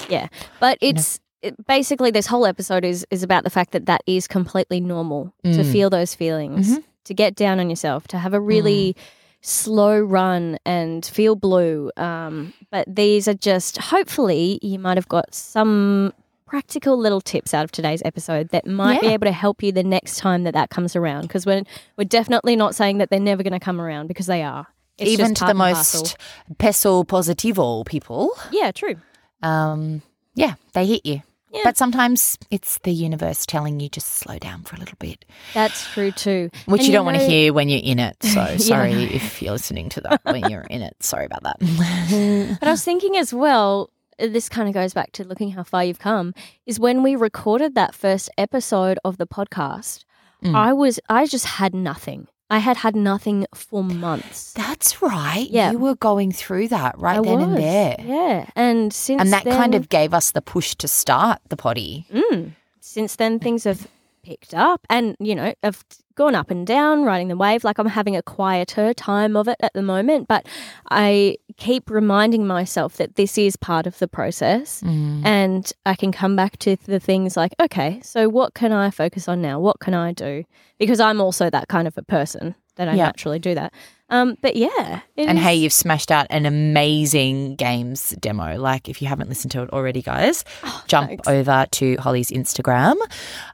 Yeah, 0.08 0.28
but 0.61 0.78
You 0.82 0.92
know. 0.92 0.98
it's 1.00 1.20
it, 1.42 1.66
basically 1.66 2.12
this 2.12 2.26
whole 2.28 2.46
episode 2.46 2.85
is 2.85 3.04
is 3.11 3.24
about 3.24 3.42
the 3.42 3.50
fact 3.50 3.72
that 3.72 3.87
that 3.87 4.02
is 4.06 4.28
completely 4.28 4.80
normal 4.80 5.32
to 5.42 5.50
Mm. 5.64 5.72
feel 5.72 5.90
those 5.90 6.14
feelings, 6.14 6.68
Mhm. 6.78 6.85
to 7.04 7.14
get 7.14 7.35
down 7.35 7.58
on 7.58 7.68
yourself, 7.68 8.06
to 8.08 8.18
have 8.18 8.32
a 8.32 8.40
really 8.40 8.94
slow 9.42 10.00
run 10.00 10.59
and 10.64 11.05
feel 11.05 11.37
blue. 11.37 11.90
Um, 11.96 12.55
but 12.70 12.87
these 12.92 13.28
are 13.28 13.35
just 13.35 13.76
hopefully 13.76 14.59
you 14.62 14.78
might 14.78 14.96
have 14.96 15.09
got 15.09 15.35
some 15.35 16.14
practical 16.46 16.98
little 16.98 17.20
tips 17.20 17.55
out 17.55 17.64
of 17.64 17.72
today's 17.72 18.02
episode 18.05 18.50
that 18.50 18.66
might 18.66 19.00
be 19.00 19.07
able 19.07 19.24
to 19.24 19.33
help 19.33 19.62
you 19.62 19.72
the 19.72 19.83
next 19.83 20.18
time 20.18 20.44
that 20.44 20.52
that 20.52 20.68
comes 20.68 20.94
around 20.94 21.22
because 21.22 21.46
we're 21.46 21.62
we're 21.96 22.05
definitely 22.05 22.57
not 22.57 22.74
saying 22.74 22.98
that 22.98 23.11
they're 23.11 23.20
never 23.20 23.42
going 23.42 23.52
to 23.52 23.61
come 23.61 23.81
around 23.81 24.07
because 24.07 24.26
they 24.26 24.42
are. 24.42 24.66
It's 24.98 25.11
even 25.11 25.35
to 25.35 25.44
the 25.44 25.55
most 25.55 26.16
peso 26.59 27.02
positivo 27.05 27.85
people. 27.87 28.31
yeah, 28.50 28.70
true. 28.70 28.96
Um, 29.42 30.02
yeah, 30.35 30.55
they 30.74 30.87
hit 30.87 31.05
you. 31.05 31.22
Yeah. 31.52 31.60
But 31.64 31.76
sometimes 31.76 32.38
it's 32.50 32.78
the 32.78 32.92
universe 32.92 33.44
telling 33.44 33.78
you 33.78 33.88
just 33.88 34.08
slow 34.08 34.38
down 34.38 34.62
for 34.62 34.76
a 34.76 34.78
little 34.78 34.96
bit, 34.98 35.24
That's 35.52 35.86
true 35.92 36.10
too. 36.10 36.50
which 36.66 36.80
And 36.80 36.86
you 36.88 36.92
don't 36.94 37.04
want 37.04 37.18
to 37.18 37.24
hear 37.24 37.52
when 37.52 37.68
you're 37.68 37.80
in 37.82 37.98
it. 37.98 38.16
So 38.22 38.56
sorry 38.58 38.92
know. 38.94 39.00
if 39.00 39.42
you're 39.42 39.52
listening 39.52 39.88
to 39.90 40.00
that 40.02 40.20
when 40.24 40.48
you're 40.50 40.62
in 40.62 40.82
it. 40.82 40.96
Sorry 41.02 41.26
about 41.26 41.42
that. 41.42 41.58
But 42.60 42.68
I 42.68 42.70
was 42.70 42.84
thinking 42.84 43.16
as 43.16 43.34
well, 43.34 43.90
this 44.18 44.48
kind 44.48 44.68
of 44.68 44.74
goes 44.74 44.94
back 44.94 45.12
to 45.12 45.24
looking 45.24 45.50
how 45.50 45.62
far 45.62 45.84
you've 45.84 45.98
come, 45.98 46.32
is 46.66 46.80
when 46.80 47.02
we 47.02 47.16
recorded 47.16 47.74
that 47.74 47.94
first 47.94 48.30
episode 48.38 48.98
of 49.04 49.18
the 49.18 49.26
podcast, 49.26 50.04
Mm. 50.42 50.56
I 50.56 50.72
was, 50.72 50.98
I 51.08 51.26
just 51.26 51.44
had 51.46 51.72
nothing. 51.72 52.26
I 52.52 52.58
had 52.58 52.76
had 52.76 52.94
nothing 52.94 53.46
for 53.54 53.82
months. 53.82 54.52
That's 54.52 55.00
right. 55.00 55.48
Yeah. 55.48 55.72
You 55.72 55.78
were 55.78 55.94
going 55.94 56.32
through 56.32 56.68
that 56.68 56.98
right 56.98 57.18
I 57.18 57.22
then 57.22 57.40
and 57.40 57.56
there. 57.56 57.96
Yeah. 57.98 58.50
And 58.54 58.92
since 58.92 59.22
And 59.22 59.32
that 59.32 59.44
kind 59.44 59.74
of 59.74 59.88
gave 59.88 60.12
us 60.12 60.32
the 60.32 60.42
push 60.42 60.74
to 60.74 60.86
start 60.86 61.40
the 61.48 61.56
potty. 61.56 62.04
Mm, 62.12 62.52
since 62.78 63.16
then, 63.16 63.38
things 63.38 63.64
have 63.64 63.88
picked 64.22 64.54
up 64.54 64.87
and, 64.88 65.16
you 65.18 65.35
know, 65.35 65.52
i've 65.62 65.85
gone 66.14 66.35
up 66.35 66.50
and 66.50 66.66
down, 66.66 67.04
riding 67.04 67.28
the 67.28 67.37
wave. 67.37 67.64
Like 67.64 67.78
I'm 67.78 67.87
having 67.87 68.16
a 68.16 68.22
quieter 68.22 68.92
time 68.92 69.35
of 69.37 69.48
it 69.48 69.56
at 69.61 69.72
the 69.72 69.80
moment, 69.82 70.28
but 70.28 70.46
I 70.90 71.37
keep 71.56 71.90
reminding 71.90 72.46
myself 72.46 72.96
that 72.98 73.16
this 73.16 73.38
is 73.38 73.56
part 73.56 73.87
of 73.87 73.98
the 73.98 74.06
process 74.08 74.82
Mm. 74.82 75.24
and 75.24 75.72
I 75.87 75.94
can 75.94 76.12
come 76.12 76.37
back 76.37 76.58
to 76.58 76.76
the 76.76 77.00
things 77.00 77.37
like, 77.37 77.54
okay, 77.61 78.00
so 78.02 78.28
what 78.28 78.52
can 78.54 78.72
I 78.72 78.90
focus 78.90 79.26
on 79.28 79.40
now? 79.40 79.58
What 79.58 79.80
can 79.80 79.94
I 79.94 80.12
do? 80.12 80.44
Because 80.78 81.00
I'm 81.00 81.20
also 81.20 81.48
that 81.50 81.68
kind 81.68 81.88
of 81.88 81.96
a 81.96 82.02
person 82.02 82.54
that 82.76 82.88
I 82.88 82.94
Yeah. 82.94 83.06
naturally 83.06 83.38
do 83.38 83.54
that. 83.54 83.72
Um, 84.12 84.37
but 84.42 84.55
yeah. 84.57 85.01
And 85.16 85.38
hey, 85.38 85.55
you've 85.57 85.72
smashed 85.72 86.11
out 86.12 86.27
an 86.31 86.46
amazing 86.46 87.57
games 87.57 88.11
demo. 88.20 88.57
Like, 88.59 88.88
if 88.88 89.01
you 89.03 89.09
haven't 89.09 89.29
listened 89.29 89.51
to 89.53 89.62
it 89.62 89.70
already, 89.70 90.03
guys, 90.03 90.44
jump 90.87 91.07
Oh, 91.07 91.09
thanks. 91.09 91.29
over 91.29 91.66
to 91.72 91.96
Holly's 91.96 92.31
Instagram. 92.31 92.96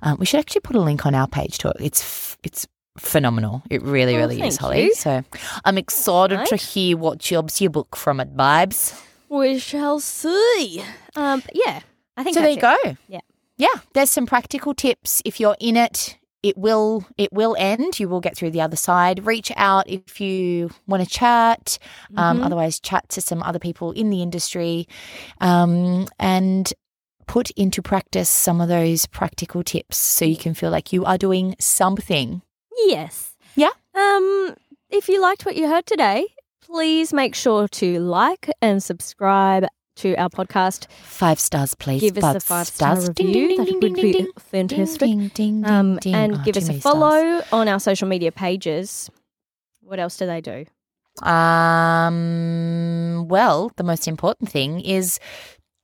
Um, 0.02 0.16
we 0.18 0.26
should 0.26 0.40
actually 0.40 0.62
put 0.62 0.76
a 0.76 0.80
link 0.80 1.06
on 1.06 1.14
our 1.14 1.28
page 1.28 1.58
to 1.58 1.68
it. 1.70 1.76
It's 1.80 2.02
f- 2.02 2.36
it's 2.42 2.66
phenomenal. 2.98 3.62
It 3.70 3.82
really, 3.82 4.16
Oh, 4.16 4.20
really 4.20 4.42
is, 4.42 4.56
Holly. 4.56 4.86
you. 4.86 4.94
So 4.94 5.22
I'm 5.64 5.78
excited 5.78 6.44
to 6.46 6.56
hear 6.56 6.96
what 6.96 7.18
jobs 7.18 7.60
you 7.60 7.70
book 7.70 7.94
from 7.96 8.18
it, 8.20 8.36
vibes. 8.36 9.00
we 9.28 9.58
shall 9.60 10.00
see. 10.00 10.82
Um, 11.14 11.42
yeah, 11.54 11.80
I 12.16 12.24
think 12.24 12.34
So 12.34 12.40
there 12.40 12.50
you 12.50 12.56
it. 12.56 12.60
go. 12.60 12.76
Yeah. 13.06 13.20
yeah. 13.56 13.68
There's 13.94 14.10
some 14.10 14.26
practical 14.26 14.74
tips. 14.74 15.22
If 15.24 15.38
you're 15.38 15.56
in 15.60 15.76
it, 15.76 16.16
it 16.42 16.56
will 16.56 17.04
it 17.16 17.32
will 17.32 17.56
end. 17.58 17.98
You 17.98 18.08
will 18.08 18.20
get 18.20 18.36
through 18.36 18.50
the 18.50 18.60
other 18.60 18.76
side. 18.76 19.26
Reach 19.26 19.50
out 19.56 19.88
if 19.88 20.20
you 20.20 20.70
want 20.86 21.02
to 21.02 21.08
chat. 21.08 21.78
Um, 22.16 22.38
Mhm. 22.40 22.46
otherwise, 22.46 22.78
chat 22.80 23.08
to 23.10 23.20
some 23.20 23.42
other 23.42 23.58
people 23.58 23.92
in 23.92 24.10
the 24.10 24.22
industry, 24.22 24.86
um, 25.40 26.06
and 26.18 26.72
put 27.26 27.50
into 27.52 27.82
practice 27.82 28.30
some 28.30 28.60
of 28.60 28.68
those 28.68 29.06
practical 29.06 29.62
tips 29.62 29.96
so 29.98 30.24
you 30.24 30.36
can 30.36 30.54
feel 30.54 30.70
like 30.70 30.92
you 30.92 31.04
are 31.04 31.18
doing 31.18 31.54
something. 31.60 32.40
Yes. 32.86 33.32
Yeah. 33.54 33.70
Um, 33.94 34.54
if 34.90 35.08
you 35.08 35.20
liked 35.20 35.44
what 35.44 35.56
you 35.56 35.68
heard 35.68 35.84
today, 35.84 36.26
please 36.64 37.12
make 37.12 37.34
sure 37.34 37.68
to 37.68 37.98
like 38.00 38.48
and 38.62 38.82
subscribe 38.82 39.66
to 39.98 40.14
our 40.16 40.28
podcast. 40.28 40.86
Five 41.02 41.38
stars, 41.40 41.74
please. 41.74 42.00
Give 42.00 42.18
us 42.18 42.36
a 42.36 42.40
Five 42.40 42.66
stars. 42.68 43.02
star 43.04 43.14
Ding, 43.14 43.26
review. 43.26 43.48
ding, 43.48 43.56
That 43.58 43.72
would 43.74 43.80
ding, 43.80 43.94
be 43.94 44.12
ding, 44.12 44.26
fantastic. 44.38 45.00
Ding, 45.00 45.18
ding, 45.34 45.62
ding, 45.62 45.70
Um, 45.70 45.96
ding. 45.98 46.14
and 46.14 46.34
Oh, 46.36 46.42
give 46.44 46.56
us 46.56 46.64
a 46.64 46.68
many 46.68 46.80
stars. 46.80 46.94
follow 46.94 47.42
on 47.52 47.68
our 47.68 47.80
social 47.80 48.08
media 48.08 48.32
pages. 48.32 49.10
What 49.82 49.98
else 49.98 50.16
do 50.16 50.26
they 50.26 50.40
do? 50.40 50.64
Um, 51.22 53.26
well, 53.28 53.72
the 53.76 53.82
most 53.84 54.06
important 54.06 54.50
thing 54.50 54.80
is 54.80 55.18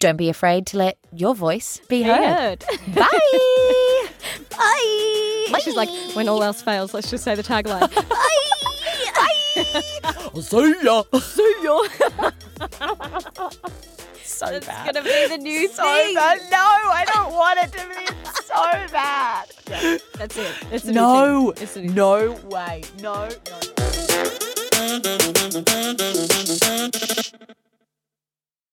don't 0.00 0.16
be 0.16 0.29
afraid 0.29 0.66
to 0.68 0.79
let 0.79 0.96
your 1.12 1.35
voice 1.35 1.81
be 1.88 2.03
heard. 2.03 2.64
Bye. 2.94 4.09
Bye. 4.50 5.61
She's 5.64 5.77
like, 5.77 5.88
when 6.14 6.29
all 6.29 6.42
else 6.42 6.62
fails, 6.62 6.94
let's 6.94 7.11
just 7.11 7.24
say 7.24 7.35
the 7.35 7.42
tagline. 7.42 7.92
Bye. 8.09 8.40
Bye. 9.16 10.40
See 10.40 10.74
ya. 10.83 11.03
See 11.20 11.55
ya. 11.62 11.83
So 14.25 14.47
It's 14.47 14.67
bad. 14.67 14.87
gonna 14.95 15.05
be 15.05 15.27
the 15.29 15.39
new 15.39 15.69
so 15.73 15.83
thing. 15.83 16.15
bad. 16.15 16.39
No, 16.51 16.59
I 16.59 17.05
don't 17.13 17.33
want 17.33 17.59
it 17.61 17.73
to 17.73 17.89
be 17.89 18.07
so 18.43 18.63
bad. 18.93 19.47
That's 20.19 20.37
it. 20.37 20.53
It's 20.73 20.85
new 20.87 20.93
No, 20.93 21.53
thing. 21.53 21.63
It's 21.63 21.77
no 21.77 22.33
way. 22.51 22.83
No, 23.01 23.29
no. 23.51 23.61